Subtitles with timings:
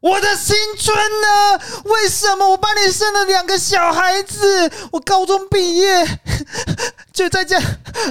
[0.00, 1.60] 我的青春呢？
[1.84, 4.70] 为什么我帮你生了两个小孩子？
[4.92, 6.06] 我高中毕业
[7.12, 7.60] 就在家，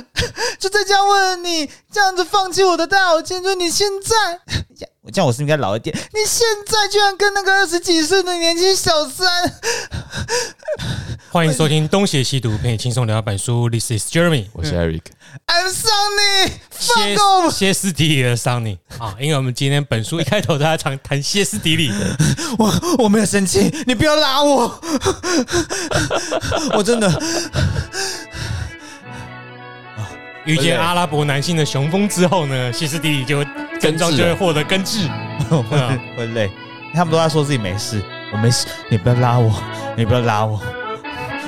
[0.59, 4.41] 就在家问你，这样子放弃我的大好青春，你现在，
[5.07, 5.95] 我这样我是不是应该老一点？
[5.95, 9.25] 你现在居然跟那个二十几岁的年轻小三，
[11.31, 13.69] 欢迎收听《东邪西毒》，陪你轻松聊一本书。
[13.69, 17.49] This is Jeremy，我是 Eric，I'm Sunny，歇放狗！
[17.49, 19.15] 歇斯底里的 Sunny 啊！
[19.17, 21.89] 因为我们今天本书一开头大家常谈歇斯底里，
[22.59, 24.77] 我我没有生气，你不要拉我，
[26.75, 27.09] 我真的
[30.43, 33.47] 遇见阿拉伯男性的雄风之后呢，歇斯底里就会
[33.79, 35.07] 症状就会获得根治。
[35.69, 36.49] 会啊 会累，
[36.93, 38.01] 他们都在说自己没事，
[38.33, 39.53] 我没事，你不要拉我，
[39.95, 40.59] 你不要拉我，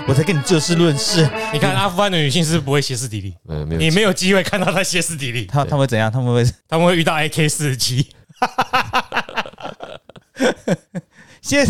[0.07, 1.27] 我在跟你就事论事。
[1.51, 3.35] 你看阿富汗的女性是不是不会歇斯底里？
[3.47, 6.09] 呃，没有，你没有机会看到她歇斯底里，她她们会怎样？
[6.11, 8.07] 他们会他们会遇到 AK 四十七。
[11.41, 11.65] 先，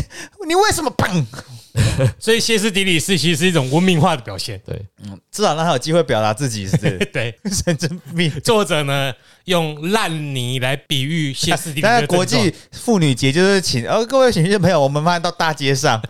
[0.47, 1.25] 你为什么砰？
[2.19, 4.59] 所以歇斯底里是其实是一种文明化的表现。
[4.65, 8.31] 对，嗯至少让他有机会表达自己，是不是 对，神经病。
[8.41, 9.13] 作者呢
[9.45, 16.01] 用烂泥来比喻歇斯底里但国际妇女节就是请，呃，各位请听众朋友，我们发现到大街上。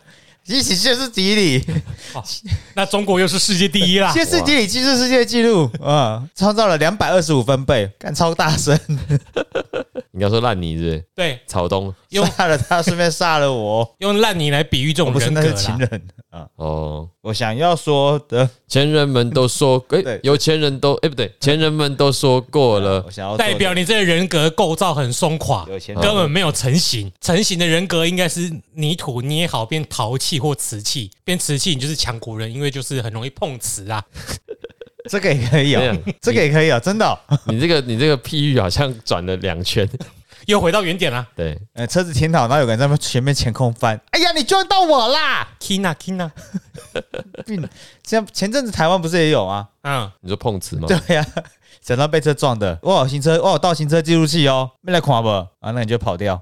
[0.57, 1.65] 一起歇斯底里，
[2.75, 4.11] 那中国又是世界第一啦。
[4.11, 8.77] 歇斯底里记录世界纪录，啊，创造了两百二十五分贝，干超大声，
[10.11, 11.05] 你要说烂泥是不是？
[11.15, 11.93] 对，草东。
[12.09, 13.87] 用杀了他，顺便杀了我。
[13.99, 16.01] 用烂泥来比喻这种我不是，那是情人。
[16.31, 16.47] 啊。
[16.55, 20.19] 哦，我想要说的，前人们都说， 哎、对。
[20.23, 23.03] 有钱人都，哎、不对，前人们都说过了。
[23.05, 27.09] 我，想要代表你这个人格构造很松垮，有钱根本没有成型。
[27.21, 27.69] 成型的。
[27.69, 34.03] 人格应该是泥土捏好变陶器或瓷器，变瓷器你就是强国人，因为就是很容易碰瓷啊。
[35.09, 37.17] 这个也可以哦这个也可以哦，真的哦。
[37.47, 39.87] 你这个你这个譬喻好像转了两圈，
[40.45, 46.29] 又回到原点啦对，呃，车子停好，然后有个人在前面前空翻，哎呀，你撞到我啦！，Kina Kina，
[47.45, 47.67] 病，
[48.03, 49.67] 像前阵子台湾不是也有啊？
[49.83, 50.87] 嗯，你说碰瓷吗？
[50.87, 51.25] 对呀、
[51.81, 55.29] 想到被车撞的，哇，行车，哇，倒行车记录器哦，没来看不？
[55.29, 56.39] 啊，那你就跑掉，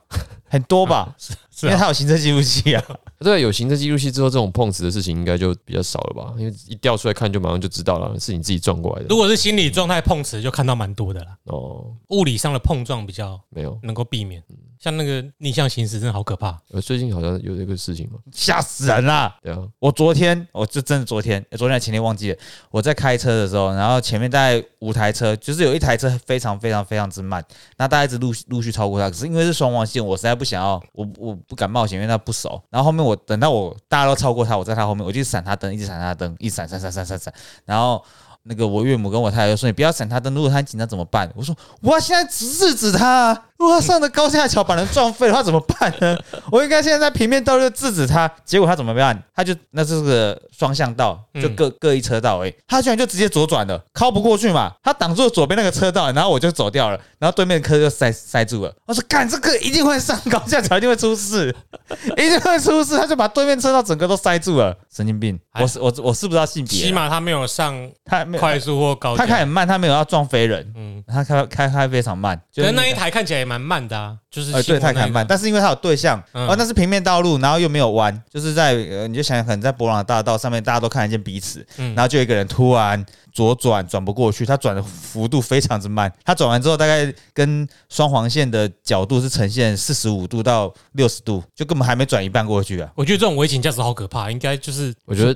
[0.50, 1.16] 很多吧？
[1.18, 2.84] 是啊，因为他有行车记录器啊。
[3.20, 6.34] 对，有行车记录器之后，这种碰瓷的事情应该就比较少了吧？
[6.38, 9.18] 因为一调出来看，就马上就知道了，是你自己撞过来的如。
[9.18, 11.36] 果是心理状态碰瓷，就看到蛮多的啦。
[11.46, 14.44] 哦，物理上的碰撞比较没有，能够避免，
[14.80, 16.56] 像那个逆向行驶真的好可怕。
[16.70, 18.20] 呃，最近好像有这个事情嘛？
[18.32, 19.36] 吓死人啦！
[19.42, 22.38] 对啊，我昨天，我就真的昨天，昨天还前天忘记了。
[22.70, 27.44] 我在开车的时候，然后前面大概五台车，就是有一台车非常非常非常之慢，
[27.78, 29.10] 那大家一直陆续陆续超过它。
[29.10, 32.62] 可是因为是双黄线，我实在不想要，我我不敢冒险，因为他不熟。
[32.70, 37.34] 然后后面我等到我大家都超过他，我在他后面，我就闪他灯，一直闪他灯，一闪闪闪闪闪闪。
[37.66, 38.04] 然后
[38.48, 46.18] 那个我岳母跟我太太就说：“你不要闪他灯，如果他很紧张怎么办？”我说：“我要现在制止他、啊，如果他上的高架桥把人撞废了，他怎么办呢？
[46.52, 48.30] 我应该现在在平面道路制止他。
[48.46, 49.22] 结果他怎么办？
[49.36, 58.74] 他就那是个双向道，就各、各一车道而已，他居然就直接左转了，靠不过去嘛，他挡住了左边那个车道，然后我就走掉了，然后对面的车就塞塞住了。
[58.86, 61.54] 我说：“干，这个一定会上高架桥，一定会出事，
[62.18, 65.38] 一定会出事。”他就把对面车道整个都塞住了，神经病！
[65.52, 67.76] 哎我是我我是不知道性别啊，起码他没有上
[68.06, 72.38] 他没有快速或高架，他开很慢，他没有要撞飞人，嗯，他开开开非常慢。
[72.38, 76.48] 可就是那一台看起来也蛮慢的啊，就是呃，对，他开很慢，但是因为他有对向，嗯。
[76.48, 81.94] 哦，那是平面道路，然后又没有弯，就是在呃，你就想想，可能在博朗大道上面，大家都看得见彼此，嗯。
[81.96, 83.04] 然后就有一个人突然
[83.34, 92.90] 左转转不过去，他转的幅度非常之慢，他转完之后大概跟双黄线的角度是呈现四十五度到六十度，就根本还没转一半过去啊。
[92.96, 95.36] 我觉得这种危险驾驶好可怕，应该就是我觉得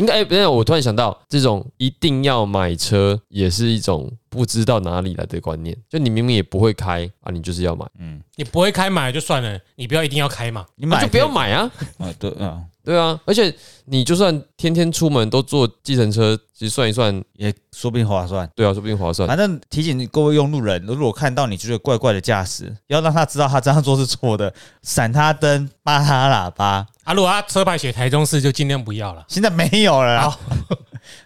[0.00, 5.76] 应该，哎，等一下，我突然想到，这种一定要买车，也是一种不知道哪里来的观念。
[5.90, 10.64] 就你明明也不会开啊，你就是要买，嗯你不会开买就算了，你不要一定要开嘛。
[10.76, 11.70] 你买那就不要买啊。
[11.98, 13.54] 啊，对，啊，对啊，而且
[13.84, 18.48] 你就算天天出门都坐计程车，其实算一算，也说不定划算。
[18.54, 19.28] 对啊，说不定划算。
[19.28, 24.52] 反正提醒各位用路人，如果看到你觉得怪怪的驾驶，要让他知道他这样做是错的，
[24.82, 26.86] 闪他灯，扒他喇叭。
[27.04, 29.24] 啊，如果他车牌写台中市，就尽量不要了。
[29.28, 30.38] 现在没有了啦，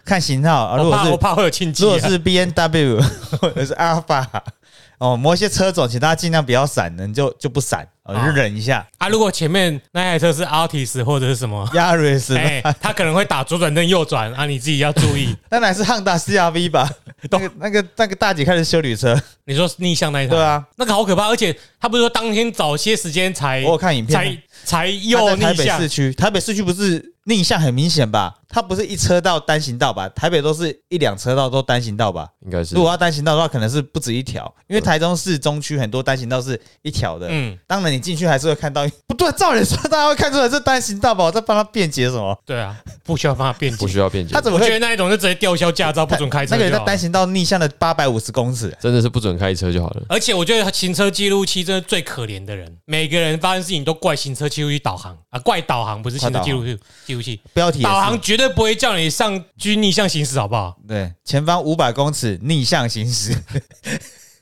[0.05, 0.77] 看型号啊。
[0.77, 1.87] 如果是怕会有庆忌啊。
[1.87, 3.01] 如果是 B N W
[3.41, 4.27] 或者是 Alpha，，
[4.99, 8.87] 哦，某一些车种，请大家尽量不要闪，能就就不闪，哦，啊就忍一下。
[8.99, 15.35] 啊，如果前面那台车是 Altis 或者是什么， 亚瑞斯，哎，他可能会打左转灯右转啊，你自己要注意。
[15.49, 16.89] 当然是汉达 C R V 吧。
[17.31, 28.35] 那个那个那个大姐开的修理车，你说逆向那一台，对，啊，那个好可怕，而且他不是说当天早些时间才我有看影片才，才他右在台逆向北市，区，台北市区不是逆向很明显吧？
[28.47, 30.07] 它不是一车道单行道吧？
[30.11, 32.29] 台北都是一两车道都单行道吧？
[32.45, 37.29] 应该是如果要单行道的话，可能是不止一条，因为台中市中区很多单行道是一条的。
[37.31, 41.25] 嗯，当然，你进去还是会看到， 不对，照理说大家会看出来是单行道吧？
[41.25, 42.37] 我在帮他辩解什么？
[42.45, 43.89] 对啊，不需要帮他辩解不。
[43.89, 46.73] 需要辩解他，怎么会我觉得那一种就直接吊销驾照，不准开车那个人。
[46.73, 50.03] 在单行道逆向的八百五十公尺，真的是不准开车就好了。
[50.09, 60.77] 而且我觉得行车记录器真的最可怜的人，每个人发生事情都怪行车记录器导航啊，怪导航不是行车记录器记录器，标题导航绝对不会叫你上去逆向行驶，好不好？
[60.89, 63.37] 对，前方五百公尺逆向行驶。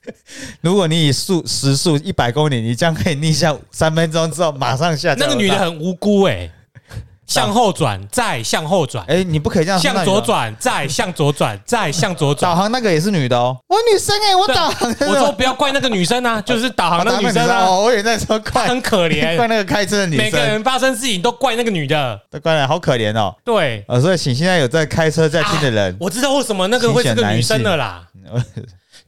[0.61, 5.15] 如果你以速时速一百公里，你将可以逆向三分钟之后马上下。
[5.19, 6.51] 那个女的很无辜哎、
[7.27, 10.21] 向后转，再向后转，哎、你不可以这样说向左。
[10.21, 12.57] 转，再向左转， 再向左转导。
[12.57, 14.95] 航那个也是女的哦，我女生哎、我导航。
[15.09, 22.21] 我说不要怪那个女生啊，就是导航那个女生啊，哦，我也在说她怪很可怜怪，那个开车的女生每个，人发生事情都怪那个女的。
[22.31, 23.35] 都怪了好可怜哦。
[23.45, 28.07] 对，呃，所以请现在有在开车在听的人，我知道为什么那个会是个女生的啦，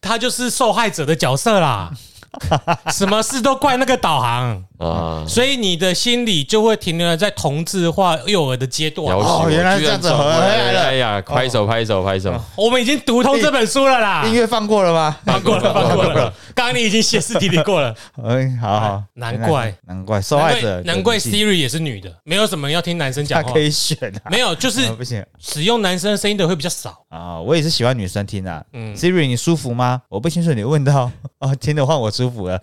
[0.05, 1.91] 他就是受害者的角色啦，
[2.93, 9.17] 什么事都怪那个导航，啊，所以你的心里就会停留在同质化幼儿的阶段。
[9.17, 10.83] 哦，原来是这样子回来了。
[10.83, 12.35] 哎呀，拍手拍手拍手！
[12.57, 14.25] 我们已经读通这本书了啦。
[14.27, 15.17] 音，乐放过了吗？
[15.25, 16.33] 放过了，放过了。
[16.55, 19.75] 刚刚你已经歇斯底里过了，哎，好好，难怪。
[19.87, 23.53] 难怪受害者难怪 Siri 也是女的，没有什么要听男生讲话。
[23.53, 25.25] 可，以选啊，没有，就是啊不行。
[25.39, 26.97] 使用男生声音的会比较少。
[27.09, 28.63] 啊，我也是喜欢女生听啊。
[28.73, 30.01] 嗯，Siri，你舒服吗？
[30.09, 31.11] 我不清楚，你问到。
[31.41, 32.59] 哦，听的话我舒舒服了，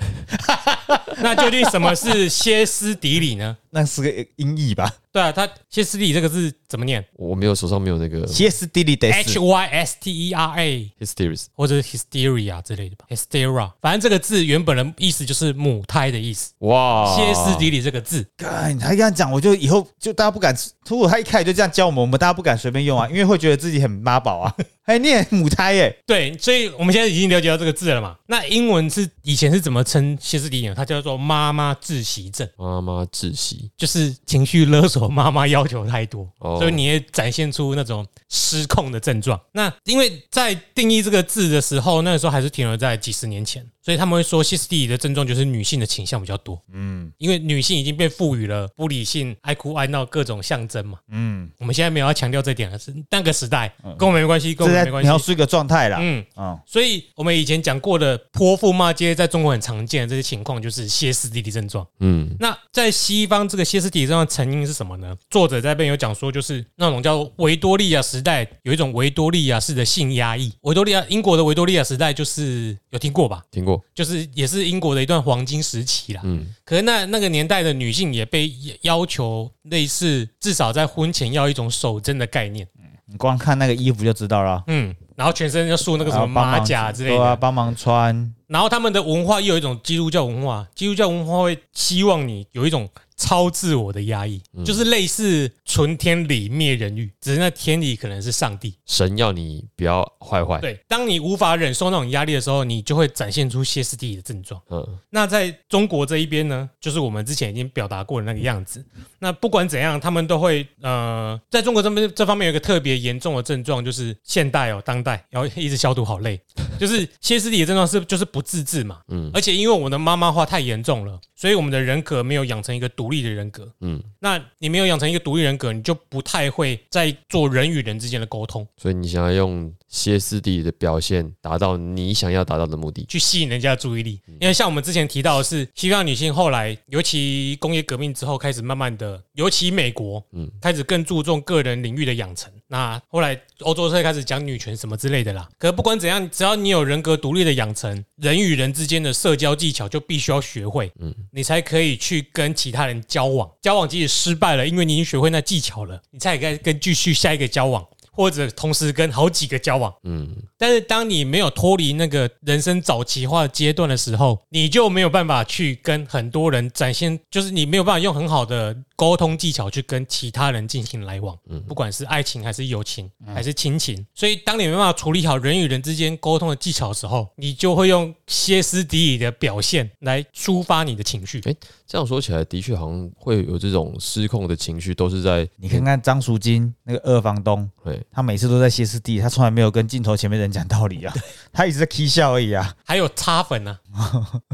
[1.22, 3.56] 那究竟什么是歇斯底里呢？
[3.72, 4.94] 那是个音译吧？
[5.14, 9.40] 对啊，它歇斯底里这个字怎么念我没有手上没有那个歇斯底里得？H 死。
[9.40, 10.92] Y S T E R A。
[11.00, 16.54] hysteria，或者是 hysteria 之类的吧，hysteria，反正这个字原本的意思就是母胎的意思。
[16.60, 20.56] 哦哇，歇斯底里这个字，干，他这样讲，我就以后就大家不敢。
[20.88, 25.96] 如果他一开始就这样教我们，我们大家不敢随便用啊，因为会觉得自己很妈宝啊， 还念母胎耶。
[26.06, 28.16] 对，所以我们现在已经了解到这个字了嘛。
[28.28, 30.74] 那英文是以前是怎么称歇斯底里呢？
[30.76, 39.40] 它叫做妈妈窒息症，妈妈窒息，就是情绪勒索妈妈要求太多，哦所以你也展现出那种失控的症状。
[39.52, 46.62] 那因为在定义这个字的时候，那个时候还是停留在几十年前，所以他们会说歇斯底里的症状就是女性的倾向比较多。
[46.74, 51.00] 嗯因为女性已经被赋予了不理性、爱哭爱闹各种象征嘛。
[51.10, 55.08] 嗯，我们现在没有要强调这点了，是那个时代跟我们没关系，跟我们没关系。
[55.08, 55.98] 描述一个状态啦。
[56.00, 61.86] 嗯，嗯，所以我们以前讲过的泼妇骂街，在中国很常见的这些情况，就是歇斯底里症状。
[62.00, 65.16] 嗯，那在西方，这个歇斯底里症状成因是什么呢？
[65.30, 70.52] 作者在这边有讲说，就是那种叫维多利亚时代有一种维多利亚式的性压抑。
[70.62, 73.44] 维多利亚英国的维多利亚时代就是有听过吧？
[73.52, 76.22] 听过，就是也是英国的一段黄金时期啦。
[76.24, 78.52] 嗯，可是那那个年代的女性也被
[78.82, 82.68] 要求类似，至少在婚前要一种守贞的概念。
[83.06, 84.64] 你光看那个衣服就知道了。
[84.68, 87.36] 嗯，然后全身要束那个什么马甲之类对啊，的。
[87.36, 88.34] 帮忙穿。
[88.48, 92.88] 然后他们的文化又有一种基督教文化，基督教文化会希望你有一种
[93.22, 98.74] 超自我的压抑，就是类似存天理灭人欲，只是那天理可能是上帝。
[98.88, 104.60] 神要你不要坏坏，对，当你无法忍受那种压力的时候，你就会展现出歇斯底里的症状。
[104.72, 108.84] 嗯，那在中国这一边呢，就是我们之前已经表达过的那个样子。
[109.20, 116.42] 那不管怎样，他们都会呃，在中国这边这方面有一个特别严重的症状，就是现代哦，当代，然后一直消毒好累，
[116.80, 134.20] 就是歇斯底里的症状是就是不自制嘛，嗯，而且因为我们的妈妈化太严重了，所以我们的人格没有养成一个独立的人格，嗯嗯，那你没有养成一个独立人格，你就不太会在做人与人之间的沟通，所以你想要用歇斯底里的表现达到你想要达到的目的，去吸引人家的注意力。
[134.40, 142.50] 因为像我们之前提到的是，西方女性后来，尤其工业革命之后，开始慢慢的，尤其美国，嗯，开始更注重个人领域的养成。
[142.68, 145.48] 那后来欧洲社开始讲女权什么之类的啦。
[145.60, 153.52] 可是不管怎样，只要你有人格独立的养成，人与人之间的社交技巧就必须要学会，嗯，你才可以去跟其他人交往。
[153.62, 157.86] 交往即使失败了，因为你已经学会那技巧了，你才可以跟继续下一个交往。
[158.14, 160.28] 或者同时跟好几个交往，嗯，
[160.58, 171.36] 但是当你没有脱离那个人生早期化的阶段的时候，你就没有办法去跟很多人展现，就是你没有办法用很好的沟通技巧去跟其他人进行来往，
[171.68, 174.06] 不管是爱情还是友情还是亲情。
[174.14, 181.42] 所以当你没办法处理好人与人之间沟通的技巧的时候，你就会用歇斯底里的表现来抒发你的情绪。
[181.88, 191.14] 这样说起来，的确好像会有这种失控的情绪，都是在你看看张淑金那个二房东，对他每次都在歇斯底里，他从来没有跟镜头前面人讲道理啊，
[191.52, 192.72] 他一直在 k 笑而已啊。
[192.92, 193.78] 还有擦粉呢、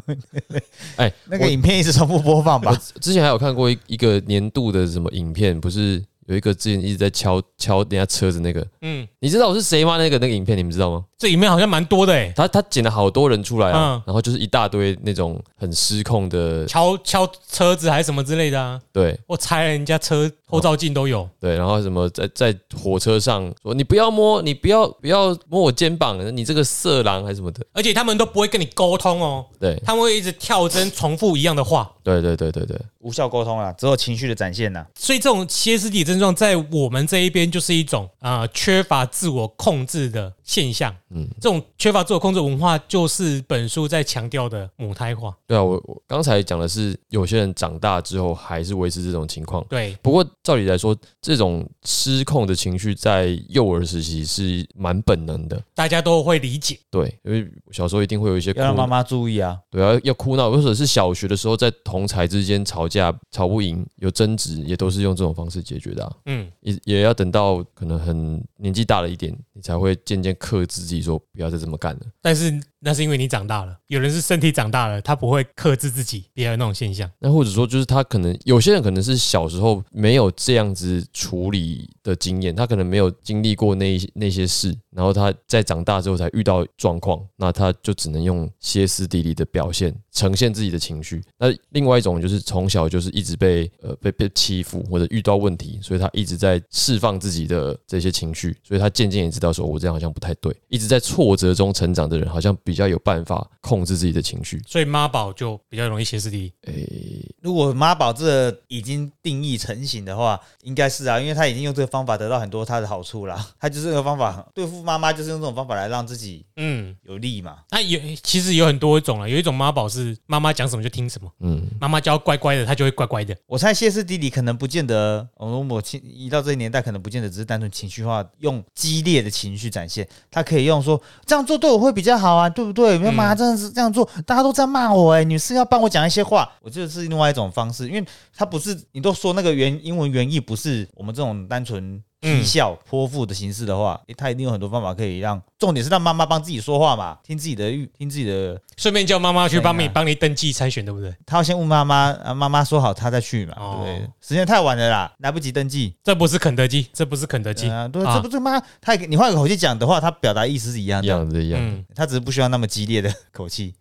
[0.96, 2.72] 哎，那个影片一直重复播放吧。
[3.02, 9.98] 之前还有看过一一个年度的什么影片，不是有一个之前一直在敲敲人家车子那个，嗯，你知道我是谁吗？
[9.98, 11.04] 那个那个影片你们知道吗？
[11.18, 14.04] 这里面好像蛮多的诶，他他剪了好多人出来啊，嗯。
[14.06, 19.20] 然后就是一大堆那种很失控的，敲敲车子还是什么之类的啊，对。
[19.26, 21.28] 我拆人家车后照镜都有。
[21.40, 29.82] 对，然后什么在在火车上说你不要摸，你不要不要摸我肩膀，你这个色狼还是什么的，而且他们都不会跟你沟通哦，对。
[29.86, 31.90] 他们会一直跳针重复一样的话。
[32.04, 34.86] 对对对对对，无效沟通啊，只有情绪的展现呐。
[34.96, 40.94] 所以这种歇斯底里症状在我们这一边就是一种啊、呃缺乏自我控制的现象。
[41.10, 45.34] 嗯，这种缺乏自我控制文化就是本书在强调的母胎化。
[45.48, 49.66] 对啊，我我刚才讲的是有些人长大之后还是维持这种情况。
[49.70, 56.78] 对，不过照理来说，这种失控的情绪在幼儿时期是蛮本能的，大家都会理解。
[56.92, 59.58] 对，因为小时候一定会有一些哭要让妈妈注意啊。
[59.72, 62.97] 对啊，要哭闹，或者是小学的时候在同才之间吵架，
[63.32, 66.16] 吵不赢，有争执，也都是用这种方式解决的、啊。
[66.26, 72.02] 嗯，也也要等到可能很年纪大了一点，你才会渐渐克制自己，说不要再这么干了。
[72.22, 77.10] 但是那是因为你长大了，有人是身体长大了，他不会克制自己，别有那种现象。
[77.20, 91.22] 那或者说，就是他可能有些人可能是小时候没有这样子处理的经验，他可能没有经历过那那些事，然后他在长大之后才遇到状况，那他就只能用歇斯底里的表现呈现自己的情绪。
[91.38, 104.62] 那另外一种就是从小就是一直被呃被被欺负或者遇到问题，所以他一直在释放自己的这些情绪，所以他渐渐也知道说我这样好像不太对，一直在挫折中成长的人好像比较有办法控制自己的情绪。
[104.66, 106.54] 所以妈宝就比较容易歇斯底里。
[106.64, 113.48] 诶、如果妈宝这已经定义成型的话，应该是啊，因为他已经用这个方法得到很多他的好处啦。
[113.60, 117.58] 他就是这个方法对付妈妈，就是用这种方法来让自己嗯，有利嘛。
[117.72, 123.36] 那有其实有很多种了，有一种妈宝是妈妈讲什么就听什么，嗯，妈妈教乖乖的，他就会乖乖的。
[123.46, 132.98] 我猜歇斯底里可能不见得，我我亲一到这个年代，可能不见得只是单纯情绪化，用激烈的情绪展现，他可以用说这样做对我会比较好啊，对不对？
[132.98, 141.87] 妈妈真的是这样做，大家都在骂我哎、女士要帮我讲一些话，我觉得是另外一种方式，因为他不是你都说那个原英文原意不是我们这种单纯。
[142.20, 151.14] 踢笑泼妇的形式的话，他一定有很多方法可以让，重点是让妈妈帮自己说话嘛，听自己的预，听自己的，顺便叫妈妈去帮你帮你登记参选，对不对？
[151.26, 153.84] 他要先问妈妈，啊，妈妈说好他再去嘛，哦。
[153.84, 154.10] 对不对？
[154.22, 155.94] 时间太晚了啦，来不及登记。
[156.04, 158.16] 这不是肯德基，这不是肯德基，啊，对，啊。
[158.16, 163.74] 这不是妈，他也你换个口气讲的话，他表达意思是一样的，一样的，一样他只是不需要那么激烈的口气，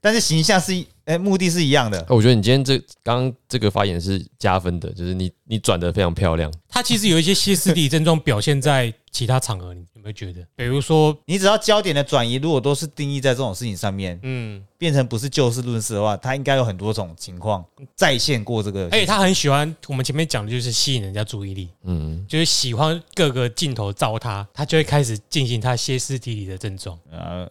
[0.00, 0.72] 但是形象是
[1.04, 2.00] 一，哎，目的是一样的。
[2.02, 6.52] 哦我觉得你今天这刚刚这个发言是加分的，就是你你转的非常漂亮。
[6.68, 10.40] 他其实有一些歇斯底里症状表现在其他场合，你有没有觉得？
[10.56, 17.62] 比如说，你只要焦点的转移，如果都是定义在这种事情上面，嗯，变成不是就事论事的话，他应该有很多种情况
[17.94, 18.84] 再现过这个。
[18.84, 26.98] 而且他很喜欢我们前面讲的就是吸引人家注意力，嗯，就是喜欢各个镜头照他，他就会开始进行他歇斯底里的症状。
[27.10, 27.46] 呃，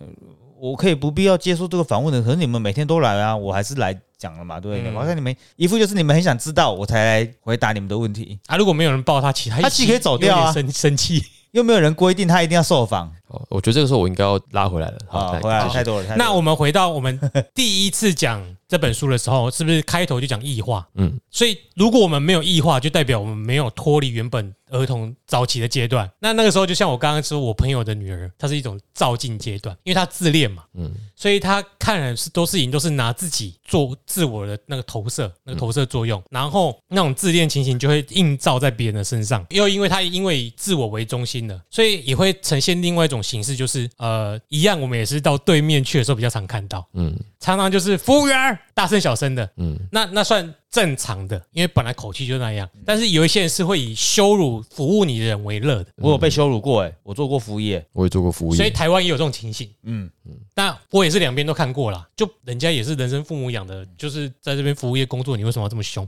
[0.62, 4.92] 我可以不必要接受这个访问的，可是你们每天都来啊，我还是来讲了嘛，对不对？
[4.92, 11.24] 嗯好像你们一副就是你们很想知道，我才来回答你们的问题，啊，如果没有人抱他，其他他其实可以走掉啊有点生生气。
[11.52, 14.98] 又没有人规定他一定要受访好，我觉得这个时候我应该要拉回来了。
[15.08, 16.04] 好，啊，来回来太多了。
[16.06, 17.18] 太多了那我们回到我们
[17.56, 20.86] 第一次讲这本书的时候，是不是开头就讲异化？
[20.96, 26.10] 嗯，所以如果我们没有异化，就代表我们没有脱离原本儿童早期的阶段。
[26.20, 39.46] 那那个时候，就像我刚刚说，我朋友的女儿，她是一种照镜阶段，因为她自恋嘛，嗯所以她看人是多事情都是拿自己做自我的那个投射，那个投射作用，然后那种自恋情形就会映照在别人的身上。
[39.50, 47.16] 又因为她因为以自我为中心的，所以也会呈现另外一种形式，就是呃，一样我们也是到对面去的时候比较常看到，嗯。
[47.40, 49.76] 常常就是服务员大声小声的，嗯。
[49.92, 52.70] 那那算正常的，因为本来口气就那样。
[52.86, 59.68] 但是有一些人是会以羞辱服务你的人为乐的，我有被羞辱过，哎，我做过服务业，我也做过服务业所以，台湾也有这种情形。
[59.84, 60.34] 嗯，嗯。
[60.54, 66.08] 但我也是两边都看过啦，就人家也是人生父母养的，就是在这边服务业工作，你为什么要这么凶？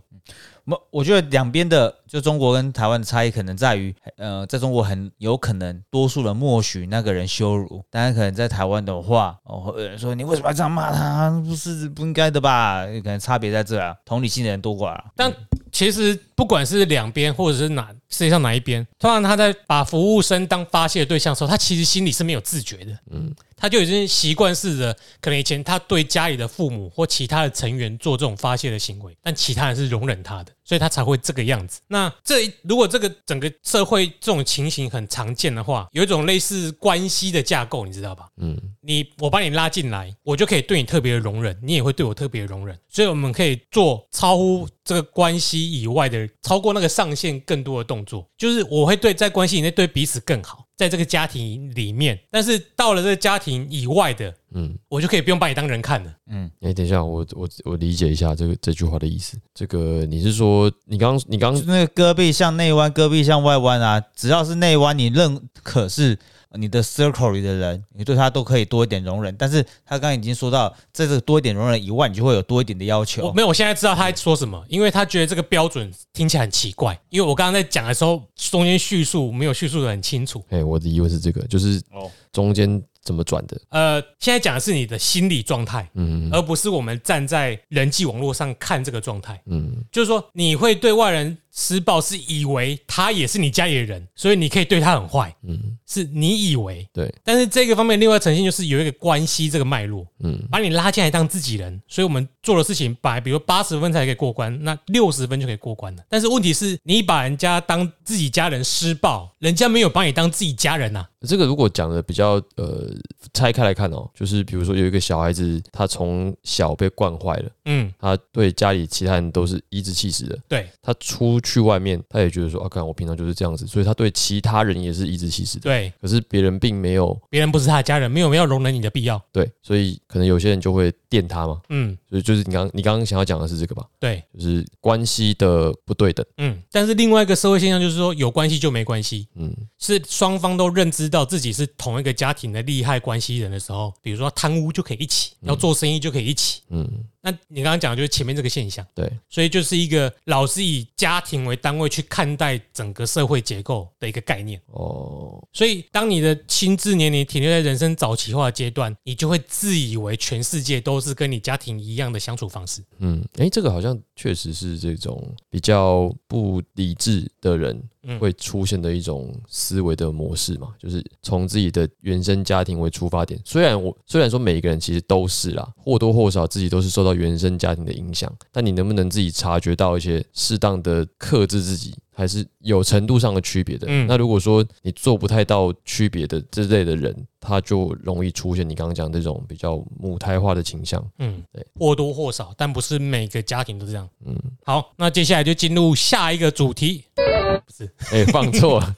[0.65, 11.29] 我我觉得两边的就中国跟台湾的差异可能在于，呃，在中国很有可能多数人默许那个人羞辱，但是可能在台湾的话，哦，会有人说你为什么要这样骂他？
[11.45, 12.85] 不是不应该的吧？
[12.85, 15.03] 可能差别在这啊，同理心的人多寡啊。
[15.15, 15.31] 但
[15.71, 22.97] 其实不管是两边或者是哪世界上哪一边，通常他在把服务生当发泄的对象的时候，他其实心里是没有自觉的。
[23.09, 31.79] 嗯，他就已经习惯式的，可能以前他对家里的父母或其他的成员做这种发泄的行为，但其他人是容忍他的，所以他才会这个样子。
[31.87, 38.27] 那这如果这个整个社会这种情形很常见的话，有一种类似关系的架构，你知道吧？
[38.35, 56.13] 嗯，你我把你拉进来，我就可以对你特别的容忍，你也会对我特别的容忍，所以我们可以做超乎这个关系以外的，超过那个上限更多的动作，就是我会对在关系以内对彼此更好，在这个家庭里面，但是到了这个家庭以外的，嗯，我就可以不用把你当人看了。
[56.27, 59.37] 嗯哎、等一下，我我我理解一下这个这句话的意思。
[59.53, 66.17] 这个你是说，你刚你刚就那个戈壁向内弯，戈壁向外弯啊，只要是内弯，你认可是
[66.57, 69.35] 你的 circle 里的人，你对他都可以多一点容忍。
[69.37, 73.31] 但是他刚刚已经说到，在这个多一点容忍以外，你就会有多一点的要我求。
[73.33, 76.99] 没有，我现在知道他在说什么，因为他觉得这个标准听起来很奇怪。
[77.09, 80.43] 因为我刚刚在讲的时候，中间叙述没有叙述的很清楚。
[80.49, 83.59] 哎、我的疑问是这个，就是哦中间怎么转的？
[83.69, 89.41] 呃，现在讲的是你的心理状态，嗯而不是我们站在人际网络上看这个状态。
[89.47, 96.87] 嗯就是说，你会对外人施暴，是以为他也是你家里的人，所以你可以对他很坏，嗯，是你以为。
[96.91, 100.39] 对，但是这个方面另外呈现就是有一个关系这个脉络，嗯。
[100.49, 106.03] 把你拉进来当自己人，所以我们做的事情把比如八十分才可以过关，那六十分就可以过关了。
[106.09, 111.09] 但是问题是你把人家当自己家人施暴，人家没有把你当自己家人呐、啊。
[111.27, 112.91] 这个如果讲的比较呃
[113.33, 120.67] 拆开来看哦，就是比如说有一个小孩子，他从小被惯坏了，嗯，他对家里其他人都是颐指气使的，对。
[120.81, 125.61] 他出去外面，他也觉得说啊，看我平常就是这样子，所以他对其他人也是颐指气使的。
[125.61, 129.21] 对，可是别人并没有别人不是他的家人，没有没有容忍你的必要。
[129.31, 131.61] 对，所以可能有些人就会电他嘛。
[131.69, 133.85] 嗯，所以就是你刚你刚刚想要讲的是这个吧？
[133.99, 136.25] 对，就是关系的不对等。
[136.37, 136.57] 嗯。
[136.71, 146.61] 但是另外一个社会现象就是说，有关系就没关系，嗯是双方都认知到自己是同一个家庭的利害关系人的时候，比如说贪污就可以一起，要做生意就可以一起。
[146.69, 146.89] 嗯，
[147.25, 154.61] 那你刚刚讲的就是前面这个现象，对，所以就是一个老是以家庭为单位去看待整个社会结构的一个概念。
[154.67, 162.83] 哦，所以当你的心智年龄停留在人生早期化阶段，你就会自以为全世界都是跟你家庭一样的相处方式。
[162.99, 173.39] 嗯，诶，这个好像确实是这种比较不理智的人嗯会出现的一种思维的模式嘛，就是从自己的原生家庭为出发点。
[173.45, 183.87] 虽然我虽然说每一个人其实都是啦，或多或少自己都是受到原生家庭的影响，但你能不能自己察觉到一些适当的克制自己，还是有程度上的区别的。
[183.89, 191.03] 嗯那如果说你做不太到区别的这类的人，他就容易出现你刚刚讲这种比较母胎化的倾向。
[191.19, 194.07] 嗯对，或多或少，但不是每个家庭都这样。
[194.25, 194.35] 嗯，
[194.65, 198.95] 好，那接下来就进入下一个主题，不是哎、放错了。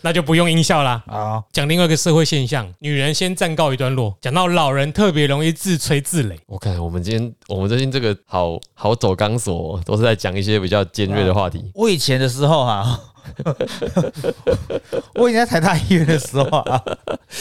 [0.00, 1.02] 那就不用音效啦。
[1.06, 4.16] 啊，讲另外一个社会现象，女人先暂告一段落。
[4.20, 11.70] 讲到老人特别容易自吹自擂，我看我们今天我们最近这个好好走钢索、哦，都是在讲一些比较尖锐的话题。
[11.74, 13.00] 我以前的时候哈、
[15.14, 16.82] 我以前在台大医院的时候啊，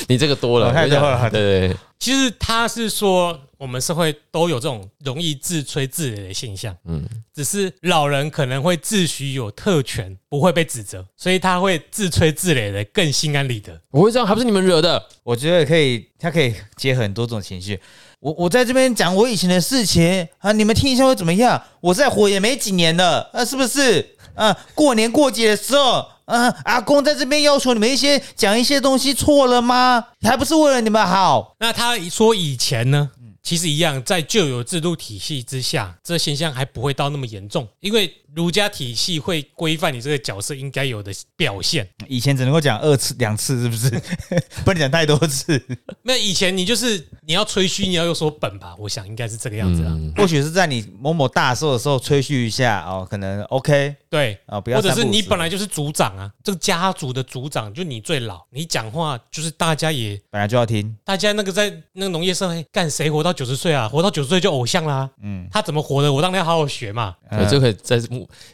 [0.08, 7.02] 你这个多了，哦太多了对对对，其实他是说我们社会都有这种容易自吹自擂的现象，嗯，
[7.34, 13.80] 只是老人可能会自诩有特权，不会被指责，所以他会自吹自擂的更心安理得。
[13.89, 15.02] 我会这样，还不是你们惹的？
[15.23, 17.80] 我觉得可以，他可以结合很多种情绪。
[18.19, 21.63] 我我在这边讲我以前的事情啊，你们听一下会怎么样？
[21.80, 24.17] 我在活也没几年了，啊，是不是？
[24.36, 30.08] 啊，过年过节的时候，啊，阿公在这边要求你们一些讲一些东西错了吗？
[30.21, 31.56] 还不是为了你们好？
[31.62, 33.12] 那他说以前呢，
[33.43, 41.88] 其实一样，在旧有制度体系之下，这现象还不会到那么严重，因为儒家体系会规范你这个角色应该有的表现。
[42.08, 43.89] 以前只能够讲二次、两次，是不是？
[44.65, 45.62] 不能讲太多次。
[46.02, 48.76] 那以前你就是你要吹嘘，你要有所本吧？
[48.80, 49.91] 我想应该是这个样子啊。
[49.93, 63.88] 嗯，或许是在你某某大寿的时候吹嘘一下哦，可能 OK 对，啊、不要或者是你本来就是族长啊，这个家族的族长就你最老，你讲话就是大家也本来就要听，大家那个在那个农业社会干谁活到九十岁啊？
[63.88, 65.10] 活到九十岁就偶像啦。
[65.22, 66.12] 嗯，他怎么活的？
[66.12, 67.15] 我当然要好好学嘛。
[67.30, 68.00] 呃这个在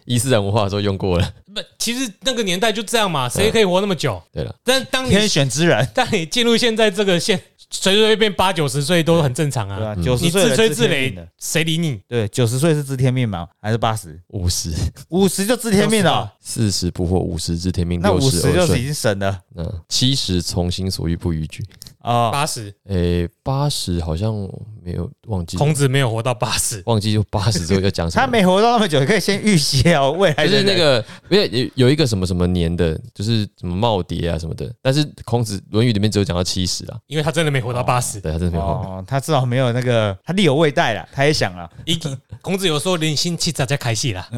[0.05, 1.33] 伊斯兰文化的时候用过了。
[1.53, 4.21] 不，其实那个年代就这样嘛，谁可以活那么久？
[4.31, 7.39] 对了，但当你天选之人，当你进入现在这个现，
[7.71, 9.77] 随随便便八九十岁都很正常啊。
[9.77, 9.95] 对吧？
[10.03, 11.99] 九十你岁自吹自擂谁理你？
[12.07, 13.47] 对，九十岁是知天命吗？
[13.61, 14.19] 还是八十？
[14.27, 14.71] 五十
[15.09, 18.83] 五十就知天命了，四十不惑，五十知天命，那六五十就是已。
[18.83, 19.39] 经神了。
[19.55, 21.63] 嗯，七十从心所欲不逾矩。
[22.01, 24.33] 哦，八十，诶，八十好像
[24.81, 26.81] 没有忘记，孔子没有活到八十。
[26.85, 28.21] 忘记就八十之后要讲什么。
[28.25, 38.21] 他没活到那么久，可以先预习哦，未来就是那个，因为有有一个什么什么年的，就是什么耄耋啊什么的，但是孔子《论语》里面只有讲到七十啊，因为他真的没活到八十。
[38.21, 38.65] 对他真的没有。
[38.65, 38.91] 后面。
[38.91, 41.99] 哦，他至少没有那个，他力有未逮了，他也想了，一
[42.41, 44.25] 孔子有说人心气早在开戏啦，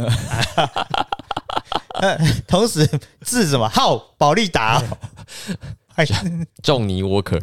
[2.47, 2.87] 同时
[3.21, 3.69] 字什么？
[3.69, 4.81] 号保利达。
[4.81, 4.97] 哦，
[5.95, 6.05] 哎，
[6.63, 7.39] 仲尼沃克，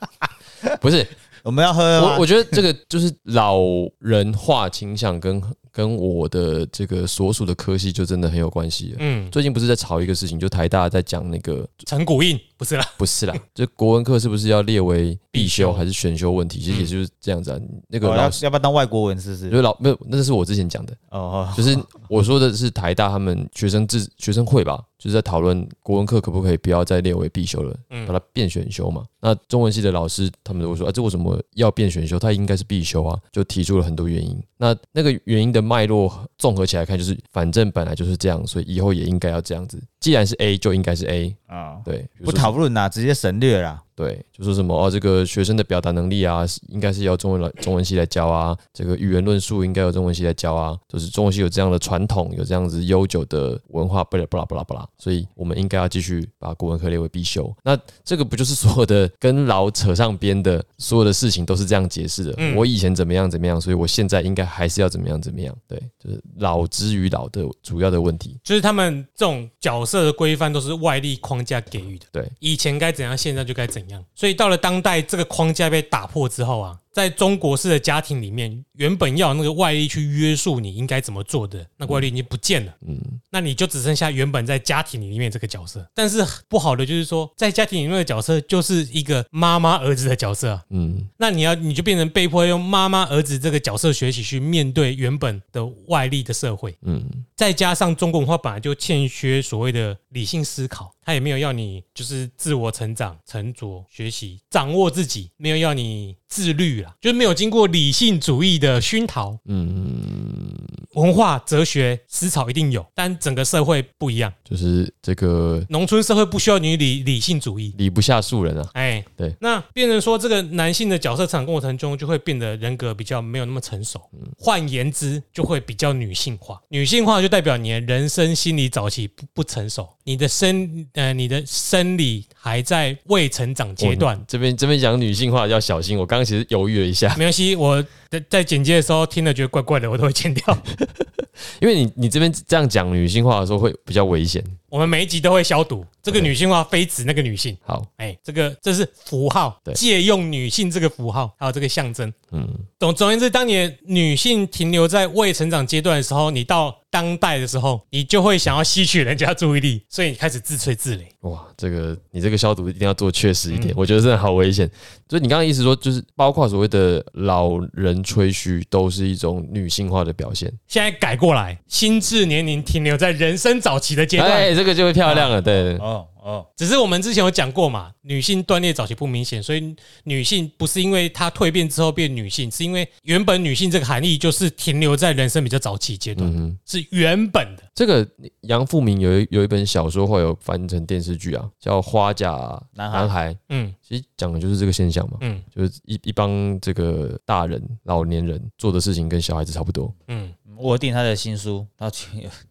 [0.80, 1.06] 不是
[1.42, 3.58] 我们要喝我，我觉得这个就是老
[3.98, 8.94] 人化倾向跟跟我的这个所属的科系就真的很有关系。
[8.98, 16.60] 嗯，最近不是在吵一个事情，就台大在讲那个陈古印不是啦， 不是啦，就国文课是不是要列为必必修修还是选修问题？
[16.60, 17.58] 其实也就是这样子啊。
[17.88, 19.36] 那个老师要不要当外国文是不？
[19.36, 21.74] 就是是老没有，那是我之前讲的，哦哦，就是
[22.06, 29.02] 我说的是台大他们学生自学生会吧，就是在讨论国文课可不可以不要再列为必修了，嗯把它变选修嘛。
[29.22, 32.18] 那中文系的老师他们都会说啊，这为什么要变选修？
[32.18, 34.38] 它应该是必修啊，就提出了很多原因。
[34.58, 39.82] 那那个原因的脉络综合起来看，就是反正本来就是这样，所以以后也应该要这样子。
[40.00, 41.36] 既然是 A，就应该是 A。
[41.46, 43.82] 啊，对，不讨论啦，直接省略啦。
[44.00, 57.54] 对，就说什么哦，这个学生的表达能力啊，应该是要中文来中文系来教啊，这个语言论述应该由中文系来教啊，就是中文系有这样的传统，有这样子悠久的文化，不啦不啦不啦不啦，所以我们应该要继续把国文课列为必修。
[57.62, 62.34] 那这个不就是所有的跟老扯上边的所有的事情都是这样解释的？
[62.38, 65.54] 嗯我以前怎么样怎么样，所以我现在应该还是要怎么样怎么样？
[65.68, 68.38] 对，就是老之于老的主要的问题。
[68.42, 72.06] 就是他们这种角色的规范都是外力框架给予的。
[72.12, 73.89] 对，以前该怎样，现在就该怎样。
[74.14, 82.74] 所以到了当代，这个框架被打破之后啊，在中国式的家庭里面，原本要有那个外力去约束你应该怎么做的，那个外力已经不见了。
[82.86, 83.00] 嗯，
[83.30, 85.88] 那你就只剩下原本在家庭里面这个角色。
[85.94, 90.64] 但是不好的就是说，在家庭里面的角色就是一个妈妈儿子的角色啊。
[90.70, 96.76] 嗯，那你要你就变成被迫用妈妈儿子这个角色学习去面对原本的外力的社会。
[96.82, 97.04] 嗯，
[97.36, 109.38] 再加上中国文化本来就欠缺所谓的理性思考，他也没有要你就是自我成长、沉着学习、掌握自己，没有要你自律啦，就是没有经过理性主义的熏陶。
[109.46, 110.54] 嗯，
[110.94, 114.32] 文化、哲学、思潮一定有，但整个社会不一样。
[114.44, 117.74] 就是这个农村社会不需要你理理性主义。
[117.78, 118.68] 理不下庶人啊。
[118.74, 124.00] 哎，对，那变成说这个男性的角色成长过程中，就会变得人格比较没有那么成熟。
[124.36, 126.60] 换言之，就会比较女性化。
[126.68, 134.20] 女性化就代表你的人生心理早期不不成熟，你的生呃你的生理还在未成长阶段哦。
[134.26, 140.58] 这边这边讲女性化要小心，我刚刚其实犹豫了一下， 没关系，我在在剪接的时候听了觉得怪怪的，我都会剪掉。
[141.62, 144.42] 因为你你这边这样讲女性化的时候会比较危险。
[144.70, 147.56] 我们每一集都会消毒，这个女性化非指那个女性。
[147.62, 152.10] 好，哎，这个这是符号，借用女性这个符号，还有这个象征。
[152.30, 161.02] 嗯，总总而言之，当你的女性停留在未成长阶段的时候，你到当代的时候，你就会想要吸取人家注意力，所以你开始自吹自擂。
[161.20, 164.66] 哇，这个你这个消毒一定要做确实一点，我觉得真的好危险。
[165.06, 170.50] 所以你刚刚意思说，就是包括所谓的老人吹嘘，都是一种女性化的表现。
[170.66, 174.30] 现在改过来，心智年龄停留在人生早期的阶段。
[174.30, 175.42] 哎，这个就会漂亮了。
[175.42, 187.62] 对，哦哦，只是我们之前有讲过嘛，女性断裂早期不明显，所以女性不是因为她蜕变之后变女性，是因为原本女性这个含义就是停留在人生比较早期阶段，嗯哼，是原本的。
[187.74, 188.06] 这个
[188.42, 192.30] 杨富明有一有一本小说后来有翻成电视剧啊，叫《花甲
[192.74, 193.74] 男孩男孩》，嗯。
[193.80, 195.42] 其实讲的就是这个现象嘛，嗯。
[195.54, 199.92] 就是一一帮这个大人、老年人做的事情跟小孩子差不多。
[200.08, 202.06] 嗯，我订他的新书，然后去